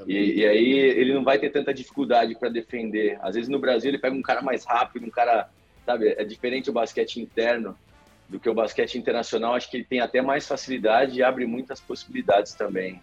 E, 0.06 0.40
e, 0.40 0.46
aí 0.46 0.72
ele 0.72 1.12
não 1.12 1.22
vai 1.22 1.38
ter 1.38 1.50
tanta 1.50 1.74
dificuldade 1.74 2.34
para 2.36 2.48
defender. 2.48 3.18
Às 3.20 3.34
vezes 3.34 3.50
no 3.50 3.58
Brasil 3.58 3.90
ele 3.90 3.98
pega 3.98 4.16
um 4.16 4.22
cara 4.22 4.40
mais 4.40 4.64
rápido, 4.64 5.04
um 5.04 5.10
cara, 5.10 5.50
sabe, 5.84 6.14
é 6.16 6.24
diferente 6.24 6.70
o 6.70 6.72
basquete 6.72 7.20
interno 7.20 7.76
do 8.28 8.38
que 8.38 8.48
o 8.48 8.54
basquete 8.54 8.94
internacional. 8.94 9.54
Acho 9.54 9.68
que 9.68 9.76
ele 9.76 9.84
tem 9.84 10.00
até 10.00 10.22
mais 10.22 10.46
facilidade 10.46 11.18
e 11.18 11.22
abre 11.22 11.44
muitas 11.46 11.80
possibilidades 11.80 12.54
também 12.54 13.02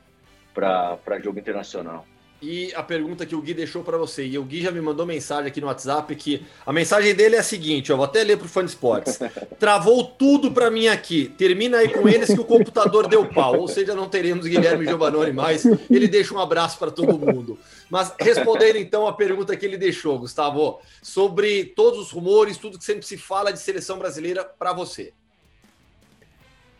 para 0.53 1.19
jogo 1.21 1.37
internacional. 1.37 2.07
E 2.41 2.73
a 2.75 2.83
pergunta 2.83 3.25
que 3.25 3.33
o 3.33 3.41
Gui 3.41 3.53
deixou 3.53 3.81
para 3.83 3.97
você, 3.97 4.25
e 4.25 4.37
o 4.37 4.43
Gui 4.43 4.61
já 4.61 4.69
me 4.69 4.81
mandou 4.81 5.05
mensagem 5.05 5.47
aqui 5.47 5.61
no 5.61 5.67
WhatsApp 5.67 6.13
que 6.15 6.45
a 6.65 6.73
mensagem 6.73 7.15
dele 7.15 7.35
é 7.35 7.39
a 7.39 7.43
seguinte, 7.43 7.89
eu 7.89 7.97
vou 7.97 8.05
até 8.05 8.23
ler 8.23 8.37
para 8.37 8.45
o 8.45 8.49
Fã 8.49 8.63
Esportes. 8.63 9.19
Travou 9.57 10.03
tudo 10.03 10.51
para 10.51 10.69
mim 10.69 10.87
aqui. 10.87 11.33
Termina 11.37 11.77
aí 11.77 11.89
com 11.89 12.07
eles 12.07 12.27
que 12.27 12.39
o 12.39 12.45
computador 12.45 13.07
deu 13.07 13.25
pau, 13.25 13.59
ou 13.59 13.67
seja, 13.67 13.95
não 13.95 14.09
teremos 14.09 14.45
Guilherme 14.45 14.85
Giovanoni 14.85 15.31
mais. 15.31 15.65
Ele 15.89 16.07
deixa 16.07 16.33
um 16.33 16.39
abraço 16.39 16.77
para 16.77 16.91
todo 16.91 17.17
mundo. 17.17 17.57
Mas 17.89 18.13
respondendo 18.19 18.75
então 18.75 19.07
a 19.07 19.13
pergunta 19.13 19.55
que 19.55 19.65
ele 19.65 19.77
deixou, 19.77 20.19
Gustavo, 20.19 20.79
sobre 21.01 21.65
todos 21.65 21.99
os 21.99 22.11
rumores, 22.11 22.57
tudo 22.57 22.77
que 22.77 22.85
sempre 22.85 23.05
se 23.05 23.17
fala 23.17 23.51
de 23.51 23.59
seleção 23.59 23.97
brasileira 23.97 24.43
para 24.43 24.73
você. 24.73 25.13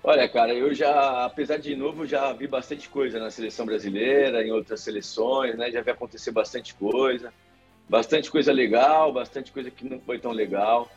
Olha, 0.08 0.30
cara, 0.30 0.54
eu 0.54 0.72
já, 0.72 1.26
apesar 1.26 1.58
de 1.58 1.76
novo, 1.76 2.06
já 2.06 2.32
vi 2.32 2.46
bastante 2.46 2.88
coisa 2.88 3.20
na 3.20 3.32
seleção 3.32 3.66
brasileira, 3.66 4.46
em 4.46 4.52
outras 4.52 4.82
seleções, 4.82 5.58
né? 5.58 5.72
Já 5.72 5.82
vi 5.82 5.90
acontecer 5.90 6.30
bastante 6.30 6.76
coisa, 6.76 7.34
bastante 7.90 8.30
coisa 8.30 8.54
legal, 8.54 9.12
bastante 9.12 9.52
coisa 9.52 9.72
que 9.72 9.84
não 9.84 10.00
foi 10.00 10.20
tão 10.20 10.32
legal. 10.32 10.88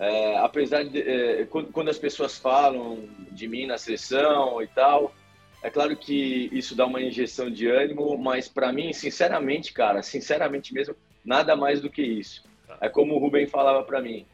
É, 0.00 0.36
apesar 0.38 0.82
de 0.82 1.00
é, 1.00 1.46
quando 1.46 1.90
as 1.90 1.96
pessoas 1.96 2.38
falam 2.38 3.08
de 3.30 3.46
mim 3.46 3.66
na 3.66 3.78
seleção 3.78 4.60
e 4.60 4.66
tal, 4.66 5.14
é 5.62 5.70
claro 5.70 5.96
que 5.96 6.48
isso 6.50 6.74
dá 6.74 6.86
uma 6.86 7.00
injeção 7.00 7.48
de 7.48 7.68
ânimo, 7.68 8.18
mas 8.18 8.48
para 8.48 8.72
mim, 8.72 8.92
sinceramente, 8.92 9.72
cara, 9.72 10.02
sinceramente 10.02 10.74
mesmo, 10.74 10.96
nada 11.24 11.54
mais 11.54 11.80
do 11.80 11.88
que 11.88 12.02
isso. 12.02 12.42
É 12.80 12.88
como 12.88 13.14
o 13.14 13.18
Rubem 13.20 13.46
falava 13.46 13.84
para 13.84 14.02
mim 14.02 14.26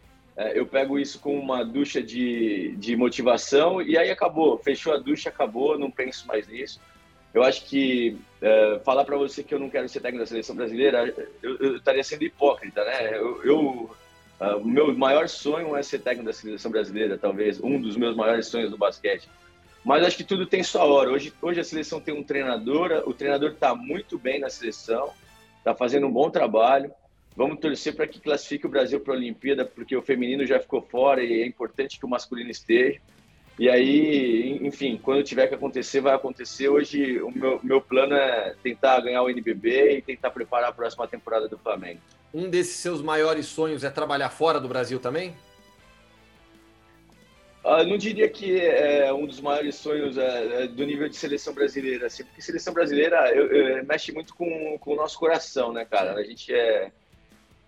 eu 0.55 0.67
pego 0.67 0.99
isso 0.99 1.19
com 1.21 1.39
uma 1.39 1.65
ducha 1.65 2.03
de, 2.03 2.75
de 2.77 2.97
motivação 2.97 3.83
e 3.83 3.99
aí 3.99 4.11
acabou, 4.11 4.59
fechou 4.59 4.95
a 4.95 4.99
ducha, 4.99 5.29
acabou, 5.29 5.79
não 5.79 5.91
penso 5.91 6.27
mais 6.27 6.49
nisso. 6.49 6.81
Eu 7.35 7.43
acho 7.43 7.65
que 7.65 8.17
é, 8.41 8.81
falar 8.85 9.05
para 9.05 9.17
você 9.17 9.43
que 9.43 9.55
eu 9.55 9.59
não 9.59 9.71
quero 9.71 9.89
ser 9.89 10.01
técnico 10.01 10.23
da 10.23 10.27
seleção 10.27 10.55
brasileira, 10.55 11.15
eu, 11.43 11.57
eu 11.59 11.77
estaria 11.77 12.05
sendo 12.05 12.25
hipócrita, 12.25 12.85
né? 12.85 13.17
Eu, 13.17 13.43
eu 13.43 13.91
uh, 14.41 14.65
meu 14.65 14.95
maior 14.97 15.29
sonho 15.29 15.75
é 15.75 15.83
ser 15.83 16.01
técnico 16.01 16.27
da 16.27 16.33
seleção 16.33 16.71
brasileira, 16.71 17.17
talvez 17.17 17.59
um 17.63 17.81
dos 17.81 17.97
meus 17.97 18.15
maiores 18.15 18.47
sonhos 18.47 18.71
do 18.71 18.77
basquete. 18.77 19.29
Mas 19.85 20.05
acho 20.05 20.17
que 20.17 20.25
tudo 20.25 20.47
tem 20.47 20.63
sua 20.63 20.85
hora. 20.85 21.11
Hoje, 21.11 21.33
hoje 21.41 21.61
a 21.61 21.65
seleção 21.65 22.01
tem 22.01 22.15
um 22.15 22.23
treinador, 22.23 23.03
o 23.07 23.15
treinador 23.15 23.53
está 23.53 23.75
muito 23.75 24.19
bem 24.19 24.39
na 24.39 24.49
seleção, 24.49 25.11
está 25.59 25.75
fazendo 25.75 26.07
um 26.07 26.13
bom 26.13 26.31
trabalho. 26.31 26.93
Vamos 27.35 27.59
torcer 27.61 27.95
para 27.95 28.07
que 28.07 28.21
classifique 28.21 28.67
o 28.67 28.71
Brasil 28.71 29.01
para 29.01 29.15
a 29.15 29.17
Olimpíada, 29.17 29.65
porque 29.65 29.97
o 29.97 30.03
feminino 30.03 30.47
já 30.47 30.61
ficou 30.61 30.83
fora 30.83 31.23
e 31.23 31.43
é 31.43 31.47
importante 31.47 31.99
que 31.99 32.05
o 32.05 32.09
masculino 32.09 32.51
esteja. 32.51 33.01
E 33.59 33.69
aí, 33.69 34.59
enfim, 34.63 34.99
quando 35.03 35.23
tiver 35.23 35.47
que 35.47 35.55
acontecer, 35.55 36.01
vai 36.01 36.15
acontecer. 36.15 36.69
Hoje, 36.69 37.21
o 37.21 37.31
meu, 37.31 37.61
meu 37.63 37.81
plano 37.81 38.15
é 38.15 38.55
tentar 38.63 39.01
ganhar 39.01 39.23
o 39.23 39.31
NBB 39.31 39.99
e 39.99 40.03
tentar 40.03 40.31
preparar 40.31 40.71
a 40.71 40.73
próxima 40.73 41.07
temporada 41.07 41.49
do 41.49 41.59
Flamengo. 41.59 42.01
Um 42.33 42.49
desses 42.49 42.77
seus 42.77 43.03
maiores 43.03 43.47
sonhos 43.47 43.85
é 43.85 43.91
trabalhar 43.91 44.31
fora 44.31 44.59
do 44.59 44.69
Brasil 44.69 44.99
também? 44.99 45.35
Uh, 47.65 47.85
não 47.87 47.97
diria 47.97 48.29
que 48.29 48.59
é 48.59 49.13
um 49.13 49.25
dos 49.25 49.41
maiores 49.41 49.77
sonhos 49.77 50.19
é, 50.19 50.65
é, 50.65 50.67
do 50.67 50.85
nível 50.85 51.09
de 51.09 51.15
seleção 51.15 51.55
brasileira, 51.55 52.07
assim, 52.09 52.25
porque 52.25 52.43
seleção 52.43 52.75
brasileira 52.75 53.33
eu, 53.33 53.47
eu, 53.53 53.85
mexe 53.85 54.11
muito 54.11 54.35
com, 54.35 54.77
com 54.81 54.95
o 54.95 54.97
nosso 54.97 55.17
coração, 55.17 55.73
né, 55.73 55.85
cara? 55.85 56.15
A 56.15 56.25
gente 56.25 56.53
é 56.53 56.91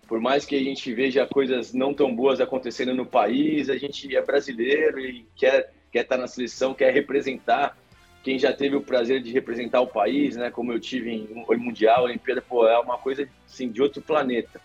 por 0.07 0.19
mais 0.19 0.45
que 0.45 0.55
a 0.55 0.63
gente 0.63 0.93
veja 0.93 1.25
coisas 1.25 1.73
não 1.73 1.93
tão 1.93 2.15
boas 2.15 2.39
acontecendo 2.39 2.93
no 2.93 3.05
país, 3.05 3.69
a 3.69 3.77
gente 3.77 4.15
é 4.15 4.21
brasileiro 4.21 4.99
e 4.99 5.25
quer, 5.35 5.71
quer 5.91 6.01
estar 6.01 6.17
na 6.17 6.27
seleção, 6.27 6.73
quer 6.73 6.93
representar. 6.93 7.77
Quem 8.23 8.39
já 8.39 8.51
teve 8.51 8.75
o 8.75 8.81
prazer 8.81 9.21
de 9.21 9.31
representar 9.31 9.81
o 9.81 9.87
país, 9.87 10.35
né, 10.35 10.49
como 10.49 10.71
eu 10.71 10.79
tive 10.79 11.11
em 11.11 11.57
Mundial, 11.57 12.05
Olimpíada, 12.05 12.41
pô, 12.41 12.67
é 12.67 12.77
uma 12.79 12.97
coisa 12.97 13.27
assim, 13.47 13.69
de 13.69 13.81
outro 13.81 14.01
planeta. 14.01 14.59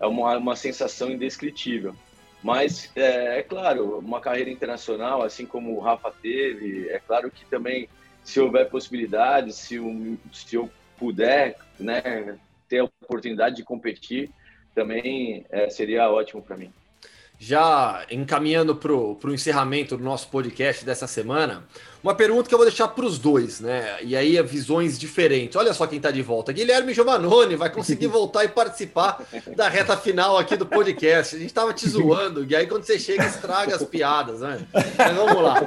É 0.00 0.06
uma, 0.06 0.36
uma 0.36 0.56
sensação 0.56 1.10
indescritível. 1.10 1.94
Mas, 2.42 2.90
é, 2.94 3.38
é 3.38 3.42
claro, 3.42 3.98
uma 3.98 4.20
carreira 4.20 4.50
internacional, 4.50 5.22
assim 5.22 5.46
como 5.46 5.74
o 5.74 5.80
Rafa 5.80 6.12
teve, 6.22 6.88
é 6.90 6.98
claro 6.98 7.30
que 7.30 7.44
também, 7.46 7.88
se 8.22 8.38
houver 8.38 8.68
possibilidade, 8.68 9.52
se, 9.54 9.78
se 10.30 10.56
eu 10.56 10.70
puder 10.98 11.56
né, 11.78 12.36
ter 12.68 12.80
a 12.80 12.84
oportunidade 12.84 13.56
de 13.56 13.62
competir, 13.62 14.30
também 14.74 15.44
é, 15.50 15.70
seria 15.70 16.10
ótimo 16.10 16.42
para 16.42 16.56
mim. 16.56 16.70
Já 17.38 18.06
encaminhando 18.10 18.76
para 18.76 18.92
o 18.92 19.34
encerramento 19.34 19.96
do 19.96 20.04
nosso 20.04 20.28
podcast 20.28 20.84
dessa 20.84 21.06
semana, 21.06 21.64
uma 22.02 22.14
pergunta 22.14 22.48
que 22.48 22.54
eu 22.54 22.58
vou 22.58 22.66
deixar 22.66 22.86
para 22.88 23.04
os 23.04 23.18
dois, 23.18 23.60
né? 23.60 23.96
E 24.02 24.14
aí 24.14 24.36
é 24.36 24.42
visões 24.42 24.98
diferentes. 24.98 25.56
Olha 25.56 25.74
só 25.74 25.86
quem 25.86 25.96
está 25.96 26.10
de 26.10 26.22
volta. 26.22 26.52
Guilherme 26.52 26.94
Giovannone 26.94 27.56
vai 27.56 27.70
conseguir 27.70 28.06
voltar 28.08 28.44
e 28.44 28.48
participar 28.48 29.22
da 29.56 29.68
reta 29.68 29.96
final 29.96 30.38
aqui 30.38 30.56
do 30.56 30.64
podcast. 30.64 31.34
A 31.34 31.38
gente 31.38 31.48
estava 31.48 31.74
te 31.74 31.88
zoando, 31.88 32.46
e 32.48 32.54
aí 32.54 32.66
quando 32.66 32.84
você 32.84 32.98
chega, 32.98 33.26
estraga 33.26 33.74
as 33.74 33.84
piadas, 33.84 34.40
né? 34.40 34.64
Mas 34.72 35.16
vamos 35.16 35.42
lá. 35.42 35.66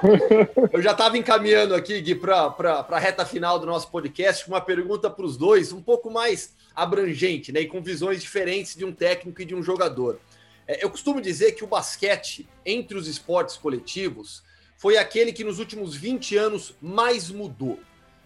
Eu 0.71 0.81
já 0.81 0.91
estava 0.91 1.17
encaminhando 1.17 1.75
aqui, 1.75 1.99
Gui, 2.01 2.15
para 2.15 2.85
a 2.89 2.99
reta 2.99 3.25
final 3.25 3.59
do 3.59 3.65
nosso 3.65 3.91
podcast, 3.91 4.45
com 4.45 4.51
uma 4.51 4.61
pergunta 4.61 5.09
para 5.09 5.25
os 5.25 5.37
dois, 5.37 5.73
um 5.73 5.81
pouco 5.81 6.09
mais 6.09 6.55
abrangente, 6.77 7.51
né? 7.51 7.61
E 7.61 7.65
com 7.65 7.81
visões 7.81 8.21
diferentes 8.21 8.75
de 8.75 8.85
um 8.85 8.91
técnico 8.91 9.41
e 9.41 9.45
de 9.45 9.55
um 9.55 9.63
jogador. 9.63 10.19
É, 10.67 10.83
eu 10.85 10.91
costumo 10.91 11.19
dizer 11.19 11.53
que 11.53 11.63
o 11.63 11.67
basquete, 11.67 12.47
entre 12.63 12.95
os 12.95 13.07
esportes 13.07 13.57
coletivos, 13.57 14.43
foi 14.77 14.95
aquele 14.95 15.33
que 15.33 15.43
nos 15.43 15.57
últimos 15.57 15.95
20 15.95 16.37
anos 16.37 16.75
mais 16.79 17.31
mudou. 17.31 17.79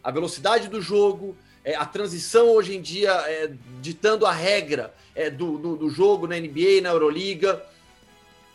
A 0.04 0.12
velocidade 0.12 0.68
do 0.68 0.82
jogo, 0.82 1.38
é, 1.64 1.76
a 1.76 1.86
transição 1.86 2.50
hoje 2.50 2.76
em 2.76 2.82
dia 2.82 3.12
é, 3.26 3.54
ditando 3.80 4.26
a 4.26 4.34
regra 4.34 4.94
é, 5.16 5.30
do, 5.30 5.58
do, 5.58 5.78
do, 5.78 5.90
jogo 5.90 6.28
na 6.28 6.38
NBA, 6.38 6.82
na 6.82 6.90
Euroliga. 6.90 7.66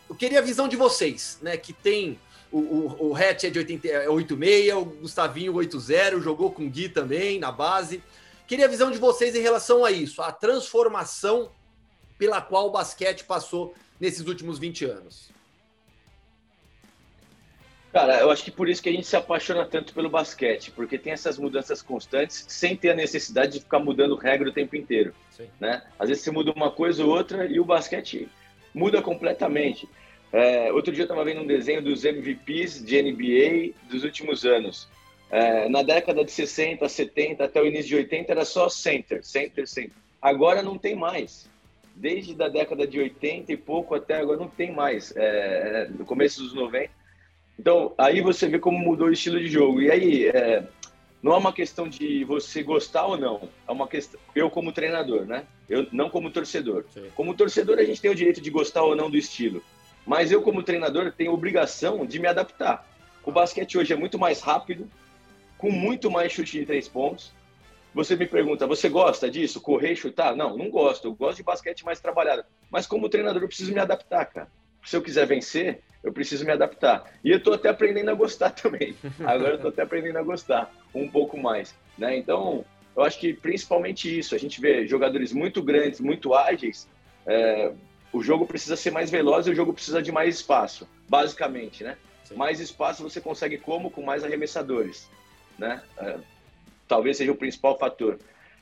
Eu 0.07 0.13
queria 0.13 0.39
a 0.39 0.43
visão 0.43 0.67
de 0.67 0.75
vocês, 0.75 1.39
né? 1.41 1.57
Que 1.57 1.73
tem 1.73 2.19
o, 2.51 2.59
o, 2.59 3.09
o 3.09 3.15
Hatch 3.15 3.45
é 3.45 3.49
de 3.49 3.57
86, 3.57 4.67
é 4.69 4.75
o 4.75 4.85
Gustavinho 4.85 5.55
80, 5.55 6.19
jogou 6.19 6.51
com 6.51 6.67
o 6.67 6.69
Gui 6.69 6.87
também 6.87 7.39
na 7.39 7.51
base. 7.51 8.03
Queria 8.47 8.65
a 8.65 8.69
visão 8.69 8.89
de 8.89 8.97
vocês 8.97 9.35
em 9.35 9.41
relação 9.41 9.83
a 9.83 9.91
isso, 9.91 10.21
a 10.21 10.31
transformação 10.31 11.51
pela 12.17 12.41
qual 12.41 12.67
o 12.67 12.71
basquete 12.71 13.25
passou 13.25 13.75
nesses 13.99 14.25
últimos 14.25 14.57
20 14.57 14.85
anos. 14.85 15.29
Cara, 17.91 18.19
eu 18.19 18.29
acho 18.29 18.43
que 18.43 18.51
por 18.51 18.69
isso 18.69 18.81
que 18.81 18.89
a 18.89 18.91
gente 18.91 19.07
se 19.07 19.15
apaixona 19.15 19.65
tanto 19.65 19.93
pelo 19.93 20.09
basquete, 20.09 20.71
porque 20.71 20.97
tem 20.97 21.13
essas 21.13 21.37
mudanças 21.37 21.81
constantes 21.81 22.45
sem 22.47 22.75
ter 22.75 22.91
a 22.91 22.95
necessidade 22.95 23.53
de 23.53 23.59
ficar 23.59 23.79
mudando 23.79 24.15
regra 24.15 24.49
o 24.49 24.53
tempo 24.53 24.75
inteiro. 24.75 25.13
Sim. 25.31 25.47
Né? 25.59 25.83
Às 25.99 26.09
vezes 26.09 26.23
você 26.23 26.31
muda 26.31 26.51
uma 26.51 26.71
coisa 26.71 27.03
ou 27.03 27.09
outra 27.09 27.45
e 27.45 27.59
o 27.59 27.65
basquete 27.65 28.29
muda 28.73 29.01
completamente. 29.01 29.89
É, 30.31 30.71
outro 30.71 30.93
dia 30.93 31.01
eu 31.01 31.05
estava 31.05 31.23
vendo 31.23 31.41
um 31.41 31.47
desenho 31.47 31.81
dos 31.81 32.05
MVPs 32.05 32.83
de 32.85 33.01
NBA 33.01 33.73
dos 33.89 34.03
últimos 34.03 34.45
anos. 34.45 34.87
É, 35.29 35.67
na 35.67 35.83
década 35.83 36.23
de 36.23 36.31
60, 36.31 36.87
70, 36.87 37.43
até 37.43 37.61
o 37.61 37.65
início 37.65 37.87
de 37.87 37.95
80 37.95 38.31
era 38.31 38.45
só 38.45 38.69
center, 38.69 39.23
center, 39.23 39.67
center. 39.67 39.91
Agora 40.21 40.63
não 40.63 40.77
tem 40.77 40.95
mais. 40.95 41.49
Desde 41.95 42.41
a 42.41 42.47
década 42.47 42.87
de 42.87 42.99
80 42.99 43.51
e 43.51 43.57
pouco 43.57 43.95
até 43.95 44.17
agora 44.17 44.37
não 44.37 44.47
tem 44.47 44.71
mais. 44.71 45.15
É, 45.15 45.87
é, 45.87 45.89
no 45.89 46.05
começo 46.05 46.41
dos 46.41 46.53
90. 46.53 46.89
Então, 47.59 47.93
aí 47.97 48.21
você 48.21 48.47
vê 48.47 48.59
como 48.59 48.77
mudou 48.77 49.07
o 49.07 49.11
estilo 49.11 49.39
de 49.39 49.47
jogo. 49.47 49.81
E 49.81 49.91
aí, 49.91 50.27
é, 50.27 50.63
não 51.21 51.33
é 51.33 51.37
uma 51.37 51.51
questão 51.51 51.89
de 51.89 52.23
você 52.23 52.63
gostar 52.63 53.05
ou 53.05 53.17
não. 53.17 53.49
É 53.67 53.71
uma 53.71 53.87
questão. 53.87 54.19
Eu, 54.35 54.49
como 54.49 54.71
treinador, 54.71 55.25
né? 55.25 55.43
Eu 55.67 55.87
não 55.91 56.09
como 56.09 56.29
torcedor. 56.29 56.85
Sim. 56.93 57.09
Como 57.15 57.33
torcedor, 57.33 57.79
a 57.79 57.83
gente 57.83 57.99
tem 57.99 58.11
o 58.11 58.15
direito 58.15 58.39
de 58.39 58.49
gostar 58.49 58.83
ou 58.83 58.95
não 58.95 59.09
do 59.09 59.17
estilo. 59.17 59.61
Mas 60.05 60.31
eu, 60.31 60.41
como 60.41 60.63
treinador, 60.63 61.11
tenho 61.11 61.33
obrigação 61.33 62.05
de 62.05 62.19
me 62.19 62.27
adaptar. 62.27 62.87
O 63.25 63.31
basquete 63.31 63.77
hoje 63.77 63.91
é 63.91 63.95
muito 63.97 64.17
mais 64.17 64.39
rápido, 64.39 64.89
com 65.57 65.71
muito 65.71 66.09
mais 66.09 66.31
chute 66.31 66.59
de 66.59 66.65
três 66.65 66.87
pontos. 66.87 67.33
Você 67.93 68.15
me 68.15 68.27
pergunta, 68.27 68.67
você 68.67 68.89
gosta 68.89 69.29
disso? 69.29 69.59
Correr 69.59 69.93
e 69.93 69.95
chutar? 69.95 70.35
Não, 70.35 70.55
não 70.55 70.69
gosto. 70.69 71.07
Eu 71.07 71.15
gosto 71.15 71.37
de 71.37 71.43
basquete 71.43 71.83
mais 71.83 71.99
trabalhado. 71.99 72.43
Mas 72.69 72.85
como 72.85 73.09
treinador, 73.09 73.41
eu 73.41 73.47
preciso 73.47 73.73
me 73.73 73.79
adaptar, 73.79 74.25
cara. 74.25 74.47
Se 74.85 74.95
eu 74.95 75.01
quiser 75.01 75.25
vencer, 75.25 75.81
eu 76.03 76.13
preciso 76.13 76.45
me 76.45 76.51
adaptar. 76.51 77.11
E 77.23 77.31
eu 77.31 77.41
tô 77.41 77.53
até 77.53 77.69
aprendendo 77.69 78.11
a 78.11 78.13
gostar 78.13 78.51
também. 78.55 78.95
Agora 79.25 79.55
eu 79.55 79.59
tô 79.59 79.67
até 79.69 79.81
aprendendo 79.81 80.19
a 80.19 80.23
gostar 80.23 80.71
um 80.93 81.09
pouco 81.09 81.37
mais, 81.37 81.75
né? 81.97 82.15
Então, 82.17 82.63
eu 82.95 83.03
acho 83.03 83.19
que 83.19 83.33
principalmente 83.33 84.17
isso. 84.17 84.35
A 84.35 84.37
gente 84.37 84.61
vê 84.61 84.87
jogadores 84.87 85.33
muito 85.33 85.61
grandes, 85.61 85.99
muito 85.99 86.33
ágeis. 86.33 86.87
É, 87.25 87.71
o 88.13 88.23
jogo 88.23 88.45
precisa 88.45 88.75
ser 88.75 88.91
mais 88.91 89.09
veloz 89.09 89.47
e 89.47 89.51
o 89.51 89.55
jogo 89.55 89.73
precisa 89.73 90.01
de 90.01 90.11
mais 90.11 90.35
espaço, 90.35 90.87
basicamente, 91.09 91.83
né? 91.83 91.97
Sim. 92.23 92.35
Mais 92.35 92.59
espaço 92.59 93.03
você 93.03 93.19
consegue 93.21 93.57
como? 93.57 93.89
Com 93.89 94.01
mais 94.01 94.23
arremessadores, 94.23 95.09
né? 95.57 95.81
É, 95.97 96.17
talvez 96.87 97.17
seja 97.17 97.31
o 97.31 97.35
principal 97.35 97.77
fator. 97.77 98.19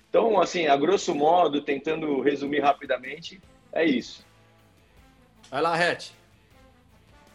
Então, 0.10 0.40
assim, 0.40 0.68
a 0.68 0.78
grosso 0.78 1.14
modo, 1.14 1.62
tentando 1.62 2.22
resumir 2.22 2.60
rapidamente, 2.60 3.42
é 3.74 3.84
isso. 3.84 4.26
Vai 5.52 5.62
lá, 5.62 5.76
Rete. 5.76 6.14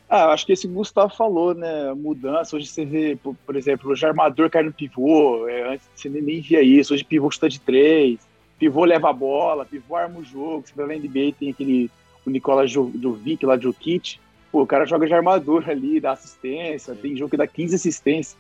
Ah, 0.09 0.33
acho 0.33 0.44
que 0.44 0.53
esse 0.53 0.66
Gustavo 0.66 1.14
falou, 1.14 1.55
né? 1.55 1.94
Mudança. 1.94 2.57
Hoje 2.57 2.66
você 2.66 2.85
vê, 2.85 3.16
por, 3.23 3.37
por 3.46 3.55
exemplo, 3.55 3.90
hoje 3.90 4.05
armador 4.05 4.51
cai 4.51 4.64
no 4.64 4.73
pivô. 4.73 5.46
É, 5.46 5.75
antes 5.75 5.88
você 5.94 6.09
nem 6.09 6.40
via 6.40 6.61
isso. 6.62 6.92
Hoje 6.92 7.05
pivô 7.05 7.29
está 7.29 7.46
de 7.46 7.61
três. 7.61 8.18
Pivô 8.59 8.85
leva 8.85 9.11
a 9.11 9.12
bola, 9.12 9.64
pivô 9.64 9.94
arma 9.94 10.18
o 10.18 10.25
jogo. 10.25 10.64
Você 10.66 10.75
vai 10.75 10.87
na 10.87 11.01
NBA, 11.01 11.35
tem 11.38 11.51
aquele 11.51 11.88
o 12.27 12.31
Nicola 12.31 12.66
Jovic 12.66 13.46
lá 13.46 13.57
de 13.57 13.62
Jokic. 13.62 14.18
Pô, 14.51 14.62
o 14.62 14.66
cara 14.66 14.85
joga 14.85 15.07
de 15.07 15.14
armador 15.14 15.68
ali, 15.70 16.01
dá 16.01 16.12
assistência. 16.12 16.94
Tem 16.96 17.16
jogo 17.16 17.31
que 17.31 17.37
dá 17.37 17.46
15 17.46 17.77
assistências. 17.77 18.37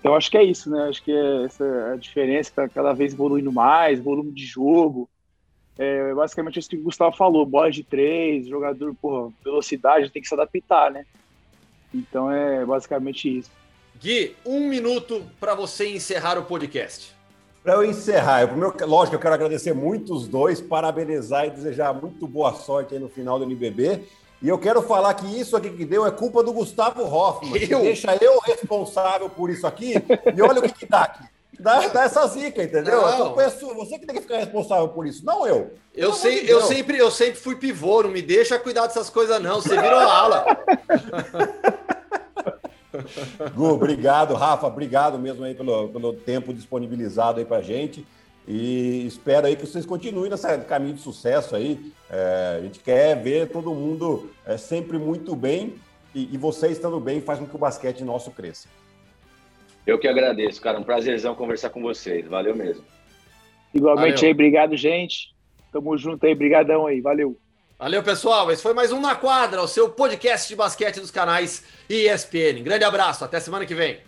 Então 0.00 0.14
acho 0.14 0.30
que 0.30 0.38
é 0.38 0.44
isso, 0.44 0.70
né? 0.70 0.88
Acho 0.88 1.02
que 1.02 1.12
é 1.12 1.44
essa 1.44 1.64
é 1.64 1.92
a 1.92 1.96
diferença, 1.96 2.52
tá 2.54 2.68
cada 2.68 2.92
vez 2.92 3.12
evoluindo 3.12 3.52
mais, 3.52 4.00
volume 4.00 4.32
de 4.32 4.44
jogo. 4.44 5.08
É 5.78 6.14
basicamente 6.14 6.58
isso 6.58 6.70
que 6.70 6.76
o 6.76 6.82
Gustavo 6.82 7.16
falou, 7.16 7.44
bola 7.44 7.70
de 7.70 7.84
três, 7.84 8.46
jogador, 8.46 8.94
por 8.94 9.32
velocidade, 9.44 10.10
tem 10.10 10.22
que 10.22 10.28
se 10.28 10.34
adaptar, 10.34 10.90
né? 10.90 11.04
Então 11.92 12.30
é 12.30 12.64
basicamente 12.64 13.38
isso. 13.38 13.50
Gui, 14.00 14.34
um 14.44 14.68
minuto 14.68 15.22
para 15.40 15.54
você 15.54 15.88
encerrar 15.88 16.38
o 16.38 16.44
podcast. 16.44 17.14
Para 17.62 17.74
eu 17.74 17.84
encerrar, 17.84 18.42
eu, 18.42 18.48
primeiro, 18.48 18.74
lógico, 18.86 19.16
eu 19.16 19.20
quero 19.20 19.34
agradecer 19.34 19.72
muito 19.72 20.14
os 20.14 20.28
dois, 20.28 20.60
parabenizar 20.60 21.46
e 21.46 21.50
desejar 21.50 21.92
muito 21.92 22.26
boa 22.26 22.54
sorte 22.54 22.94
aí 22.94 23.00
no 23.00 23.08
final 23.08 23.38
do 23.38 23.44
NBB. 23.44 24.04
E 24.42 24.48
eu 24.48 24.58
quero 24.58 24.82
falar 24.82 25.14
que 25.14 25.26
isso 25.26 25.56
aqui 25.56 25.70
que 25.70 25.84
deu 25.84 26.06
é 26.06 26.10
culpa 26.10 26.42
do 26.42 26.52
Gustavo 26.52 27.02
Hoffman. 27.02 27.56
Eu? 27.62 27.80
deixa 27.80 28.16
eu 28.20 28.38
responsável 28.40 29.30
por 29.30 29.50
isso 29.50 29.66
aqui. 29.66 29.94
E 30.34 30.42
olha 30.42 30.60
o 30.60 30.62
que, 30.62 30.72
que 30.72 30.86
dá 30.86 31.02
aqui. 31.02 31.24
Dá, 31.58 31.88
dá 31.88 32.04
essa 32.04 32.26
zica, 32.26 32.62
entendeu? 32.62 33.00
Não. 33.00 33.32
Peço, 33.34 33.74
você 33.74 33.98
que 33.98 34.06
tem 34.06 34.16
que 34.16 34.22
ficar 34.22 34.36
responsável 34.38 34.88
por 34.88 35.06
isso, 35.06 35.24
não 35.24 35.46
eu. 35.46 35.72
Eu, 35.94 36.12
sei, 36.12 36.44
eu, 36.46 36.60
sempre, 36.60 36.98
eu 36.98 37.10
sempre 37.10 37.40
fui 37.40 37.56
pivô, 37.56 38.02
não 38.02 38.10
me 38.10 38.20
deixa 38.20 38.58
cuidar 38.58 38.86
dessas 38.86 39.08
coisas, 39.08 39.40
não. 39.40 39.62
Você 39.62 39.80
virou 39.80 39.98
ala. 39.98 40.44
Gu, 43.54 43.64
obrigado, 43.64 44.34
Rafa, 44.34 44.66
obrigado 44.66 45.18
mesmo 45.18 45.44
aí 45.44 45.54
pelo, 45.54 45.88
pelo 45.88 46.12
tempo 46.12 46.52
disponibilizado 46.52 47.38
aí 47.38 47.44
pra 47.44 47.62
gente. 47.62 48.06
E 48.46 49.04
espero 49.06 49.46
aí 49.46 49.56
que 49.56 49.66
vocês 49.66 49.84
continuem 49.84 50.30
nesse 50.30 50.46
caminho 50.68 50.94
de 50.94 51.00
sucesso 51.00 51.56
aí. 51.56 51.92
É, 52.08 52.56
a 52.58 52.62
gente 52.62 52.78
quer 52.78 53.20
ver 53.20 53.48
todo 53.48 53.74
mundo 53.74 54.30
é, 54.44 54.56
sempre 54.56 54.98
muito 54.98 55.34
bem 55.34 55.74
e, 56.14 56.32
e 56.32 56.38
você 56.38 56.68
estando 56.68 57.00
bem 57.00 57.20
faz 57.20 57.38
com 57.38 57.46
que 57.46 57.56
o 57.56 57.58
basquete 57.58 58.04
nosso 58.04 58.30
cresça. 58.30 58.68
Eu 59.86 59.98
que 59.98 60.06
agradeço, 60.06 60.60
cara. 60.60 60.78
Um 60.78 60.84
prazerzão 60.84 61.34
conversar 61.34 61.70
com 61.70 61.82
vocês. 61.82 62.26
Valeu 62.26 62.54
mesmo. 62.54 62.84
Igualmente 63.74 64.16
Valeu. 64.16 64.26
aí, 64.26 64.32
obrigado, 64.32 64.76
gente. 64.76 65.34
Tamo 65.72 65.96
junto 65.98 66.24
aí, 66.24 66.34
brigadão 66.34 66.86
aí. 66.86 67.00
Valeu. 67.00 67.36
Valeu, 67.78 68.02
pessoal. 68.02 68.50
Esse 68.50 68.62
foi 68.62 68.72
mais 68.72 68.90
um 68.90 69.00
Na 69.00 69.14
Quadra, 69.14 69.60
o 69.60 69.68
seu 69.68 69.90
podcast 69.90 70.48
de 70.48 70.56
basquete 70.56 70.98
dos 70.98 71.10
canais 71.10 71.62
ESPN. 71.90 72.62
Grande 72.62 72.84
abraço, 72.84 73.24
até 73.24 73.38
semana 73.38 73.66
que 73.66 73.74
vem. 73.74 73.98